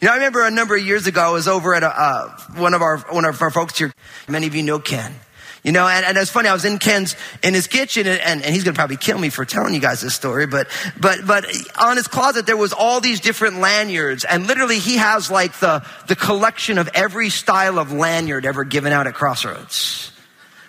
You 0.00 0.08
know, 0.08 0.12
I 0.12 0.16
remember 0.16 0.44
a 0.44 0.50
number 0.50 0.74
of 0.74 0.84
years 0.84 1.06
ago, 1.06 1.20
I 1.20 1.30
was 1.30 1.46
over 1.46 1.72
at 1.72 1.84
a, 1.84 1.88
uh, 1.88 2.36
one 2.56 2.74
of 2.74 2.82
our 2.82 2.98
one 3.10 3.24
of 3.24 3.40
our 3.40 3.50
folks 3.52 3.78
here. 3.78 3.92
Many 4.26 4.48
of 4.48 4.56
you 4.56 4.64
know 4.64 4.80
Ken. 4.80 5.14
You 5.62 5.72
know, 5.72 5.86
and, 5.86 6.06
and 6.06 6.16
it's 6.16 6.30
funny, 6.30 6.48
I 6.48 6.54
was 6.54 6.64
in 6.64 6.78
Ken's, 6.78 7.16
in 7.42 7.52
his 7.52 7.66
kitchen 7.66 8.06
and, 8.06 8.20
and, 8.20 8.42
and 8.42 8.54
he's 8.54 8.64
gonna 8.64 8.74
probably 8.74 8.96
kill 8.96 9.18
me 9.18 9.28
for 9.28 9.44
telling 9.44 9.74
you 9.74 9.80
guys 9.80 10.00
this 10.00 10.14
story, 10.14 10.46
but, 10.46 10.68
but, 10.98 11.26
but 11.26 11.44
on 11.78 11.96
his 11.96 12.08
closet 12.08 12.46
there 12.46 12.56
was 12.56 12.72
all 12.72 13.00
these 13.00 13.20
different 13.20 13.58
lanyards 13.58 14.24
and 14.24 14.46
literally 14.46 14.78
he 14.78 14.96
has 14.96 15.30
like 15.30 15.52
the, 15.60 15.84
the 16.06 16.16
collection 16.16 16.78
of 16.78 16.88
every 16.94 17.28
style 17.28 17.78
of 17.78 17.92
lanyard 17.92 18.46
ever 18.46 18.64
given 18.64 18.92
out 18.92 19.06
at 19.06 19.14
Crossroads. 19.14 20.12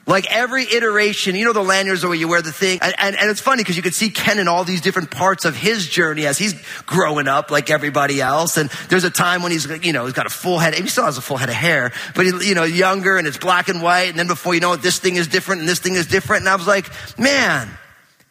Like 0.08 0.26
every 0.32 0.64
iteration, 0.64 1.36
you 1.36 1.46
know, 1.46 1.54
the 1.54 1.64
lanyards 1.64 2.04
where 2.04 2.16
you 2.16 2.28
wear 2.28 2.42
the 2.42 2.52
thing. 2.52 2.80
And, 2.82 2.94
and, 2.98 3.16
and 3.16 3.30
it's 3.30 3.40
funny 3.40 3.62
because 3.62 3.78
you 3.78 3.84
could 3.84 3.94
see 3.94 4.10
Ken 4.10 4.40
in 4.40 4.48
all 4.48 4.64
these 4.64 4.82
different 4.82 5.12
parts 5.12 5.46
of 5.46 5.56
his 5.56 5.88
journey 5.88 6.26
as 6.26 6.40
he's 6.40 6.56
growing 6.88 7.28
up 7.28 7.52
like 7.52 7.70
everybody 7.70 8.20
else. 8.20 8.58
And 8.58 8.70
there's 8.90 9.04
a 9.04 9.12
time 9.12 9.44
when 9.44 9.52
he's, 9.52 9.68
you 9.86 9.94
know, 9.94 10.06
he's 10.06 10.14
got 10.14 10.26
a 10.26 10.32
full 10.32 10.58
head, 10.58 10.74
he 10.74 10.88
still 10.88 11.06
has 11.06 11.20
a 11.20 11.22
full 11.22 11.38
head 11.38 11.50
of 11.50 11.56
hair, 11.56 11.92
but 12.16 12.26
he's, 12.26 12.48
you 12.48 12.56
know, 12.56 12.64
younger 12.64 13.18
and 13.18 13.28
it's 13.28 13.38
black 13.38 13.70
and 13.70 13.84
white. 13.84 14.10
And 14.10 14.18
then 14.18 14.28
before 14.28 14.56
you 14.56 14.60
know 14.60 14.74
it, 14.74 14.82
this 14.82 14.98
thing 14.98 15.18
is 15.18 15.28
different 15.28 15.62
and 15.62 15.70
this 15.70 15.80
thing 15.80 15.94
is 15.94 16.08
different. 16.08 16.42
And 16.42 16.50
I 16.50 16.56
was 16.56 16.68
like, 16.68 16.90
man, 17.20 17.70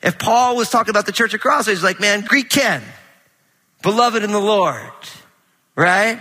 if 0.02 0.18
Paul 0.18 0.56
was 0.56 0.70
talking 0.70 0.90
about 0.90 1.06
the 1.06 1.12
church 1.12 1.38
Crossroads, 1.38 1.78
he's 1.78 1.84
like, 1.84 2.00
man, 2.00 2.22
Greek 2.22 2.50
Ken, 2.50 2.82
beloved 3.82 4.24
in 4.24 4.32
the 4.32 4.40
Lord, 4.40 4.90
right? 5.76 6.18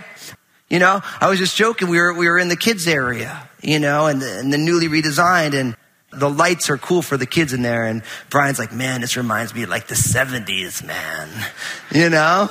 You 0.70 0.78
know, 0.78 1.02
I 1.20 1.28
was 1.28 1.40
just 1.40 1.56
joking. 1.56 1.88
We 1.88 1.98
were, 1.98 2.14
we 2.14 2.28
were 2.28 2.38
in 2.38 2.48
the 2.48 2.56
kids 2.56 2.86
area, 2.86 3.48
you 3.60 3.80
know, 3.80 4.06
and 4.06 4.22
the, 4.22 4.38
and 4.38 4.52
the 4.52 4.58
newly 4.58 4.86
redesigned 4.88 5.58
and 5.58 5.76
the 6.12 6.30
lights 6.30 6.70
are 6.70 6.78
cool 6.78 7.02
for 7.02 7.16
the 7.16 7.26
kids 7.26 7.52
in 7.52 7.62
there. 7.62 7.84
And 7.84 8.02
Brian's 8.30 8.60
like, 8.60 8.72
man, 8.72 9.00
this 9.00 9.16
reminds 9.16 9.52
me 9.52 9.64
of 9.64 9.68
like 9.68 9.88
the 9.88 9.96
seventies, 9.96 10.82
man, 10.84 11.28
you 11.92 12.08
know, 12.08 12.48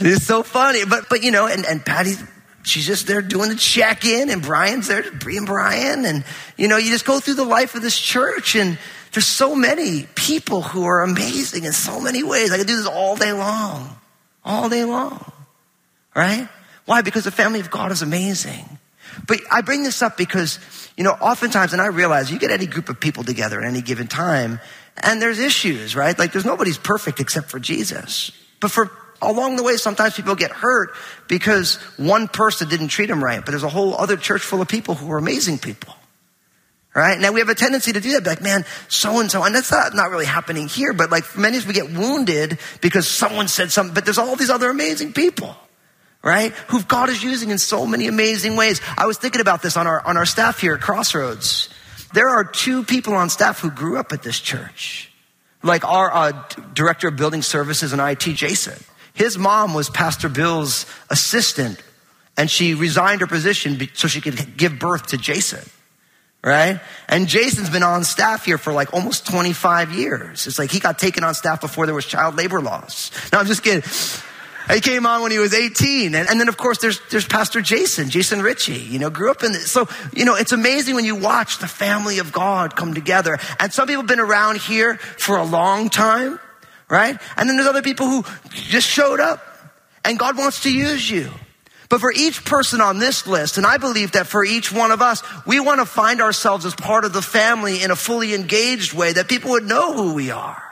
it's 0.00 0.26
so 0.26 0.42
funny. 0.42 0.84
But, 0.84 1.08
but, 1.08 1.22
you 1.22 1.30
know, 1.30 1.46
and, 1.46 1.64
and 1.64 1.84
Patty's, 1.84 2.22
she's 2.64 2.86
just 2.86 3.06
there 3.06 3.22
doing 3.22 3.50
the 3.50 3.56
check 3.56 4.04
in 4.04 4.30
and 4.30 4.42
Brian's 4.42 4.88
there 4.88 5.04
being 5.24 5.44
Brian. 5.44 6.04
And, 6.04 6.24
you 6.56 6.66
know, 6.66 6.76
you 6.76 6.90
just 6.90 7.04
go 7.04 7.20
through 7.20 7.34
the 7.34 7.44
life 7.44 7.76
of 7.76 7.82
this 7.82 7.98
church 7.98 8.56
and 8.56 8.78
there's 9.12 9.26
so 9.26 9.54
many 9.54 10.08
people 10.16 10.62
who 10.62 10.84
are 10.84 11.02
amazing 11.02 11.64
in 11.64 11.72
so 11.72 12.00
many 12.00 12.24
ways. 12.24 12.50
I 12.50 12.58
could 12.58 12.66
do 12.66 12.76
this 12.76 12.86
all 12.86 13.16
day 13.16 13.32
long, 13.32 13.96
all 14.44 14.68
day 14.68 14.84
long, 14.84 15.32
right? 16.14 16.48
Why? 16.88 17.02
Because 17.02 17.24
the 17.24 17.30
family 17.30 17.60
of 17.60 17.70
God 17.70 17.92
is 17.92 18.00
amazing. 18.00 18.66
But 19.26 19.40
I 19.50 19.60
bring 19.60 19.82
this 19.82 20.00
up 20.00 20.16
because, 20.16 20.58
you 20.96 21.04
know, 21.04 21.10
oftentimes, 21.10 21.74
and 21.74 21.82
I 21.82 21.88
realize 21.88 22.32
you 22.32 22.38
get 22.38 22.50
any 22.50 22.64
group 22.64 22.88
of 22.88 22.98
people 22.98 23.24
together 23.24 23.60
at 23.60 23.66
any 23.66 23.82
given 23.82 24.06
time, 24.06 24.58
and 24.96 25.20
there's 25.20 25.38
issues, 25.38 25.94
right? 25.94 26.18
Like 26.18 26.32
there's 26.32 26.46
nobody's 26.46 26.78
perfect 26.78 27.20
except 27.20 27.50
for 27.50 27.58
Jesus. 27.58 28.32
But 28.58 28.70
for 28.70 28.90
along 29.20 29.56
the 29.56 29.62
way, 29.62 29.76
sometimes 29.76 30.14
people 30.14 30.34
get 30.34 30.50
hurt 30.50 30.94
because 31.28 31.74
one 31.98 32.26
person 32.26 32.70
didn't 32.70 32.88
treat 32.88 33.10
them 33.10 33.22
right. 33.22 33.44
But 33.44 33.50
there's 33.50 33.64
a 33.64 33.68
whole 33.68 33.94
other 33.94 34.16
church 34.16 34.40
full 34.40 34.62
of 34.62 34.68
people 34.68 34.94
who 34.94 35.12
are 35.12 35.18
amazing 35.18 35.58
people. 35.58 35.94
Right? 36.94 37.20
Now 37.20 37.32
we 37.32 37.40
have 37.40 37.50
a 37.50 37.54
tendency 37.54 37.92
to 37.92 38.00
do 38.00 38.12
that. 38.12 38.24
Like, 38.24 38.40
man, 38.40 38.64
so 38.88 39.20
and 39.20 39.30
so, 39.30 39.44
and 39.44 39.54
that's 39.54 39.70
not, 39.70 39.94
not 39.94 40.08
really 40.08 40.24
happening 40.24 40.68
here, 40.68 40.94
but 40.94 41.10
like 41.10 41.36
many 41.36 41.58
of 41.58 41.64
us, 41.64 41.68
we 41.68 41.74
get 41.74 41.92
wounded 41.92 42.58
because 42.80 43.06
someone 43.06 43.46
said 43.46 43.70
something, 43.70 43.92
but 43.92 44.06
there's 44.06 44.16
all 44.16 44.36
these 44.36 44.48
other 44.48 44.70
amazing 44.70 45.12
people 45.12 45.54
right? 46.22 46.52
Who 46.68 46.82
God 46.82 47.08
is 47.08 47.22
using 47.22 47.50
in 47.50 47.58
so 47.58 47.86
many 47.86 48.06
amazing 48.06 48.56
ways. 48.56 48.80
I 48.96 49.06
was 49.06 49.18
thinking 49.18 49.40
about 49.40 49.62
this 49.62 49.76
on 49.76 49.86
our, 49.86 50.04
on 50.06 50.16
our 50.16 50.26
staff 50.26 50.60
here 50.60 50.74
at 50.74 50.80
Crossroads. 50.80 51.68
There 52.12 52.28
are 52.28 52.44
two 52.44 52.84
people 52.84 53.14
on 53.14 53.30
staff 53.30 53.60
who 53.60 53.70
grew 53.70 53.98
up 53.98 54.12
at 54.12 54.22
this 54.22 54.40
church. 54.40 55.10
Like 55.62 55.84
our 55.84 56.12
uh, 56.12 56.44
director 56.72 57.08
of 57.08 57.16
building 57.16 57.42
services 57.42 57.92
and 57.92 58.00
IT, 58.00 58.20
Jason. 58.20 58.82
His 59.14 59.36
mom 59.36 59.74
was 59.74 59.90
Pastor 59.90 60.28
Bill's 60.28 60.86
assistant 61.10 61.82
and 62.36 62.48
she 62.48 62.74
resigned 62.74 63.20
her 63.20 63.26
position 63.26 63.88
so 63.94 64.06
she 64.06 64.20
could 64.20 64.56
give 64.56 64.78
birth 64.78 65.08
to 65.08 65.18
Jason. 65.18 65.68
Right? 66.40 66.80
And 67.08 67.26
Jason's 67.26 67.68
been 67.68 67.82
on 67.82 68.04
staff 68.04 68.44
here 68.44 68.58
for 68.58 68.72
like 68.72 68.94
almost 68.94 69.26
25 69.26 69.92
years. 69.92 70.46
It's 70.46 70.56
like 70.56 70.70
he 70.70 70.78
got 70.78 71.00
taken 71.00 71.24
on 71.24 71.34
staff 71.34 71.60
before 71.60 71.86
there 71.86 71.96
was 71.96 72.06
child 72.06 72.36
labor 72.36 72.60
laws. 72.60 73.10
No, 73.32 73.40
I'm 73.40 73.46
just 73.46 73.64
kidding. 73.64 73.82
He 74.72 74.80
came 74.80 75.06
on 75.06 75.22
when 75.22 75.30
he 75.30 75.38
was 75.38 75.54
18. 75.54 76.14
And, 76.14 76.28
and, 76.28 76.38
then, 76.38 76.48
of 76.48 76.56
course, 76.56 76.78
there's, 76.78 77.00
there's 77.10 77.26
Pastor 77.26 77.60
Jason, 77.60 78.10
Jason 78.10 78.42
Ritchie, 78.42 78.74
you 78.74 78.98
know, 78.98 79.10
grew 79.10 79.30
up 79.30 79.42
in 79.42 79.52
this. 79.52 79.70
So, 79.70 79.88
you 80.12 80.24
know, 80.24 80.34
it's 80.34 80.52
amazing 80.52 80.94
when 80.94 81.04
you 81.04 81.16
watch 81.16 81.58
the 81.58 81.66
family 81.66 82.18
of 82.18 82.32
God 82.32 82.76
come 82.76 82.94
together. 82.94 83.38
And 83.58 83.72
some 83.72 83.86
people 83.86 84.02
have 84.02 84.08
been 84.08 84.20
around 84.20 84.58
here 84.58 84.96
for 84.96 85.36
a 85.36 85.44
long 85.44 85.88
time, 85.88 86.38
right? 86.90 87.18
And 87.36 87.48
then 87.48 87.56
there's 87.56 87.68
other 87.68 87.82
people 87.82 88.06
who 88.06 88.24
just 88.50 88.86
showed 88.86 89.20
up 89.20 89.42
and 90.04 90.18
God 90.18 90.36
wants 90.36 90.62
to 90.64 90.72
use 90.72 91.10
you. 91.10 91.30
But 91.88 92.00
for 92.00 92.12
each 92.12 92.44
person 92.44 92.82
on 92.82 92.98
this 92.98 93.26
list, 93.26 93.56
and 93.56 93.66
I 93.66 93.78
believe 93.78 94.12
that 94.12 94.26
for 94.26 94.44
each 94.44 94.70
one 94.70 94.90
of 94.90 95.00
us, 95.00 95.22
we 95.46 95.58
want 95.58 95.80
to 95.80 95.86
find 95.86 96.20
ourselves 96.20 96.66
as 96.66 96.74
part 96.74 97.06
of 97.06 97.14
the 97.14 97.22
family 97.22 97.82
in 97.82 97.90
a 97.90 97.96
fully 97.96 98.34
engaged 98.34 98.92
way 98.92 99.14
that 99.14 99.28
people 99.28 99.52
would 99.52 99.64
know 99.64 99.94
who 99.94 100.12
we 100.12 100.30
are. 100.30 100.62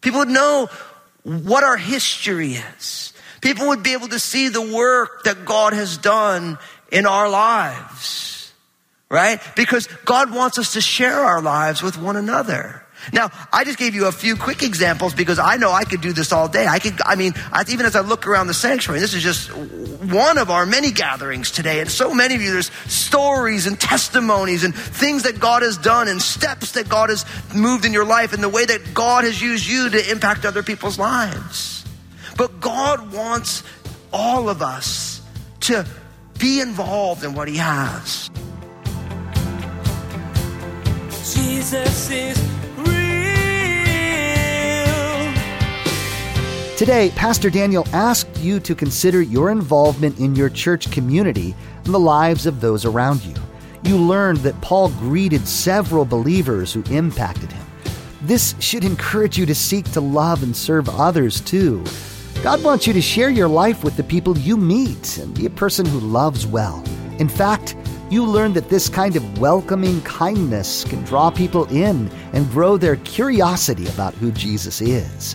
People 0.00 0.20
would 0.20 0.28
know 0.28 0.68
what 1.22 1.64
our 1.64 1.76
history 1.76 2.54
is. 2.54 3.12
People 3.40 3.68
would 3.68 3.82
be 3.82 3.92
able 3.92 4.08
to 4.08 4.18
see 4.18 4.48
the 4.48 4.60
work 4.60 5.24
that 5.24 5.44
God 5.44 5.72
has 5.72 5.96
done 5.96 6.58
in 6.92 7.06
our 7.06 7.28
lives, 7.28 8.52
right? 9.08 9.40
Because 9.56 9.86
God 10.04 10.34
wants 10.34 10.58
us 10.58 10.74
to 10.74 10.80
share 10.80 11.20
our 11.20 11.40
lives 11.40 11.82
with 11.82 11.96
one 11.96 12.16
another. 12.16 12.84
Now, 13.12 13.30
I 13.52 13.64
just 13.64 13.78
gave 13.78 13.94
you 13.94 14.06
a 14.06 14.12
few 14.12 14.36
quick 14.36 14.62
examples 14.62 15.14
because 15.14 15.38
I 15.38 15.56
know 15.56 15.72
I 15.72 15.84
could 15.84 16.00
do 16.00 16.12
this 16.12 16.32
all 16.32 16.48
day. 16.48 16.66
I 16.66 16.78
could, 16.78 17.00
I 17.04 17.16
mean, 17.16 17.34
even 17.68 17.86
as 17.86 17.96
I 17.96 18.00
look 18.00 18.26
around 18.26 18.46
the 18.46 18.54
sanctuary, 18.54 19.00
this 19.00 19.14
is 19.14 19.22
just 19.22 19.52
one 19.52 20.38
of 20.38 20.50
our 20.50 20.66
many 20.66 20.90
gatherings 20.90 21.50
today. 21.50 21.80
And 21.80 21.90
so 21.90 22.14
many 22.14 22.34
of 22.34 22.42
you, 22.42 22.52
there's 22.52 22.70
stories 22.86 23.66
and 23.66 23.78
testimonies 23.80 24.64
and 24.64 24.74
things 24.74 25.24
that 25.24 25.40
God 25.40 25.62
has 25.62 25.76
done 25.76 26.08
and 26.08 26.20
steps 26.20 26.72
that 26.72 26.88
God 26.88 27.10
has 27.10 27.24
moved 27.54 27.84
in 27.84 27.92
your 27.92 28.04
life 28.04 28.32
and 28.32 28.42
the 28.42 28.48
way 28.48 28.64
that 28.64 28.94
God 28.94 29.24
has 29.24 29.40
used 29.40 29.66
you 29.66 29.90
to 29.90 30.10
impact 30.10 30.44
other 30.44 30.62
people's 30.62 30.98
lives. 30.98 31.84
But 32.36 32.60
God 32.60 33.12
wants 33.12 33.62
all 34.12 34.48
of 34.48 34.62
us 34.62 35.22
to 35.60 35.86
be 36.38 36.60
involved 36.60 37.24
in 37.24 37.34
what 37.34 37.48
He 37.48 37.56
has. 37.56 38.30
Jesus 41.34 42.10
is 42.10 42.59
Today, 46.80 47.12
Pastor 47.14 47.50
Daniel 47.50 47.86
asked 47.92 48.38
you 48.38 48.58
to 48.60 48.74
consider 48.74 49.20
your 49.20 49.50
involvement 49.50 50.18
in 50.18 50.34
your 50.34 50.48
church 50.48 50.90
community 50.90 51.54
and 51.84 51.92
the 51.92 52.00
lives 52.00 52.46
of 52.46 52.62
those 52.62 52.86
around 52.86 53.22
you. 53.22 53.34
You 53.82 53.98
learned 53.98 54.38
that 54.38 54.58
Paul 54.62 54.88
greeted 54.92 55.46
several 55.46 56.06
believers 56.06 56.72
who 56.72 56.82
impacted 56.84 57.52
him. 57.52 57.66
This 58.22 58.54
should 58.60 58.86
encourage 58.86 59.36
you 59.36 59.44
to 59.44 59.54
seek 59.54 59.92
to 59.92 60.00
love 60.00 60.42
and 60.42 60.56
serve 60.56 60.88
others 60.88 61.42
too. 61.42 61.84
God 62.42 62.64
wants 62.64 62.86
you 62.86 62.94
to 62.94 63.02
share 63.02 63.28
your 63.28 63.46
life 63.46 63.84
with 63.84 63.98
the 63.98 64.02
people 64.02 64.38
you 64.38 64.56
meet 64.56 65.18
and 65.18 65.34
be 65.34 65.44
a 65.44 65.50
person 65.50 65.84
who 65.84 66.00
loves 66.00 66.46
well. 66.46 66.82
In 67.18 67.28
fact, 67.28 67.76
you 68.08 68.24
learn 68.24 68.54
that 68.54 68.70
this 68.70 68.88
kind 68.88 69.16
of 69.16 69.38
welcoming 69.38 70.00
kindness 70.00 70.84
can 70.84 71.02
draw 71.02 71.30
people 71.30 71.66
in 71.66 72.10
and 72.32 72.50
grow 72.50 72.78
their 72.78 72.96
curiosity 72.96 73.86
about 73.88 74.14
who 74.14 74.32
Jesus 74.32 74.80
is. 74.80 75.34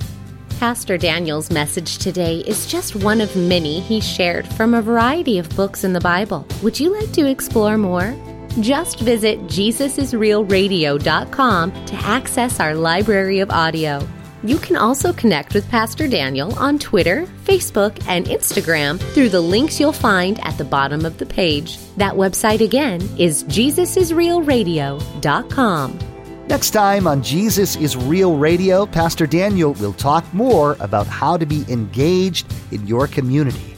Pastor 0.59 0.97
Daniel's 0.97 1.49
message 1.51 1.97
today 1.97 2.37
is 2.39 2.65
just 2.65 2.95
one 2.95 3.19
of 3.19 3.35
many 3.35 3.81
he 3.81 3.99
shared 3.99 4.47
from 4.47 4.73
a 4.73 4.81
variety 4.81 5.37
of 5.37 5.49
books 5.49 5.83
in 5.83 5.91
the 5.91 5.99
Bible. 5.99 6.47
Would 6.63 6.79
you 6.79 6.97
like 6.97 7.11
to 7.13 7.29
explore 7.29 7.77
more? 7.77 8.15
Just 8.61 9.01
visit 9.01 9.37
JesusIsRealRadio.com 9.47 11.85
to 11.85 11.95
access 11.95 12.61
our 12.61 12.73
library 12.73 13.41
of 13.41 13.51
audio. 13.51 14.07
You 14.43 14.57
can 14.57 14.77
also 14.77 15.11
connect 15.11 15.53
with 15.53 15.69
Pastor 15.69 16.07
Daniel 16.07 16.57
on 16.57 16.79
Twitter, 16.79 17.25
Facebook, 17.43 18.01
and 18.07 18.27
Instagram 18.27 18.97
through 19.13 19.27
the 19.29 19.41
links 19.41 19.77
you'll 19.79 19.91
find 19.91 20.39
at 20.45 20.57
the 20.57 20.63
bottom 20.63 21.05
of 21.05 21.17
the 21.17 21.25
page. 21.25 21.77
That 21.97 22.13
website 22.13 22.61
again 22.61 23.01
is 23.17 23.43
JesusIsRealRadio.com. 23.43 26.14
Next 26.47 26.71
time 26.71 27.07
on 27.07 27.23
Jesus 27.23 27.75
is 27.75 27.97
Real 27.97 28.37
Radio, 28.37 28.85
Pastor 28.85 29.25
Daniel 29.25 29.73
will 29.73 29.93
talk 29.93 30.31
more 30.31 30.77
about 30.79 31.07
how 31.07 31.37
to 31.37 31.45
be 31.45 31.65
engaged 31.69 32.45
in 32.71 32.85
your 32.85 33.07
community. 33.07 33.75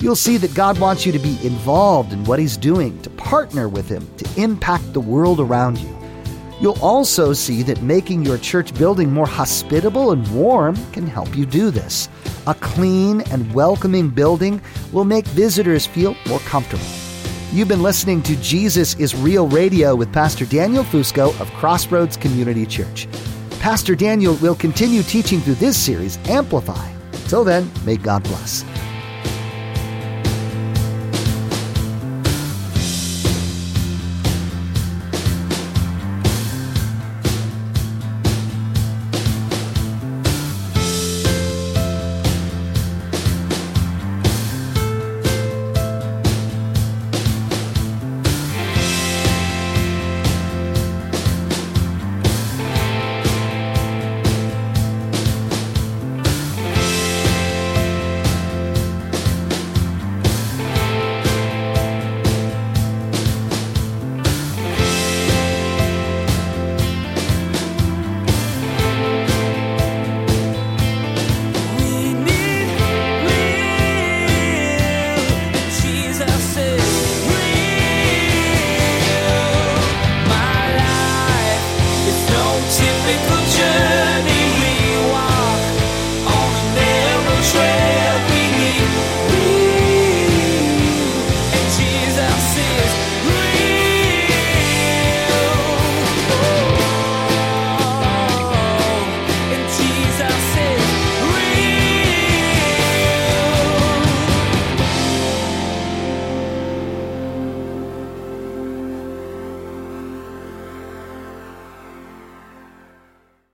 You'll 0.00 0.16
see 0.16 0.36
that 0.36 0.54
God 0.54 0.78
wants 0.78 1.06
you 1.06 1.12
to 1.12 1.18
be 1.18 1.38
involved 1.42 2.12
in 2.12 2.24
what 2.24 2.38
He's 2.38 2.58
doing, 2.58 3.00
to 3.02 3.10
partner 3.10 3.70
with 3.70 3.88
Him, 3.88 4.06
to 4.18 4.40
impact 4.40 4.92
the 4.92 5.00
world 5.00 5.40
around 5.40 5.78
you. 5.78 5.98
You'll 6.60 6.78
also 6.82 7.32
see 7.32 7.62
that 7.62 7.80
making 7.80 8.26
your 8.26 8.36
church 8.36 8.74
building 8.74 9.10
more 9.10 9.26
hospitable 9.26 10.12
and 10.12 10.28
warm 10.34 10.76
can 10.92 11.06
help 11.06 11.34
you 11.34 11.46
do 11.46 11.70
this. 11.70 12.10
A 12.46 12.54
clean 12.54 13.22
and 13.32 13.52
welcoming 13.54 14.10
building 14.10 14.60
will 14.92 15.06
make 15.06 15.26
visitors 15.28 15.86
feel 15.86 16.14
more 16.28 16.40
comfortable. 16.40 16.99
You've 17.52 17.66
been 17.66 17.82
listening 17.82 18.22
to 18.22 18.36
Jesus 18.36 18.94
is 18.94 19.12
Real 19.12 19.48
Radio 19.48 19.96
with 19.96 20.12
Pastor 20.12 20.46
Daniel 20.46 20.84
Fusco 20.84 21.38
of 21.40 21.50
Crossroads 21.54 22.16
Community 22.16 22.64
Church. 22.64 23.08
Pastor 23.58 23.96
Daniel 23.96 24.34
will 24.36 24.54
continue 24.54 25.02
teaching 25.02 25.40
through 25.40 25.54
this 25.56 25.76
series, 25.76 26.16
Amplify. 26.28 26.88
Until 27.12 27.42
then, 27.42 27.68
may 27.84 27.96
God 27.96 28.22
bless. 28.22 28.62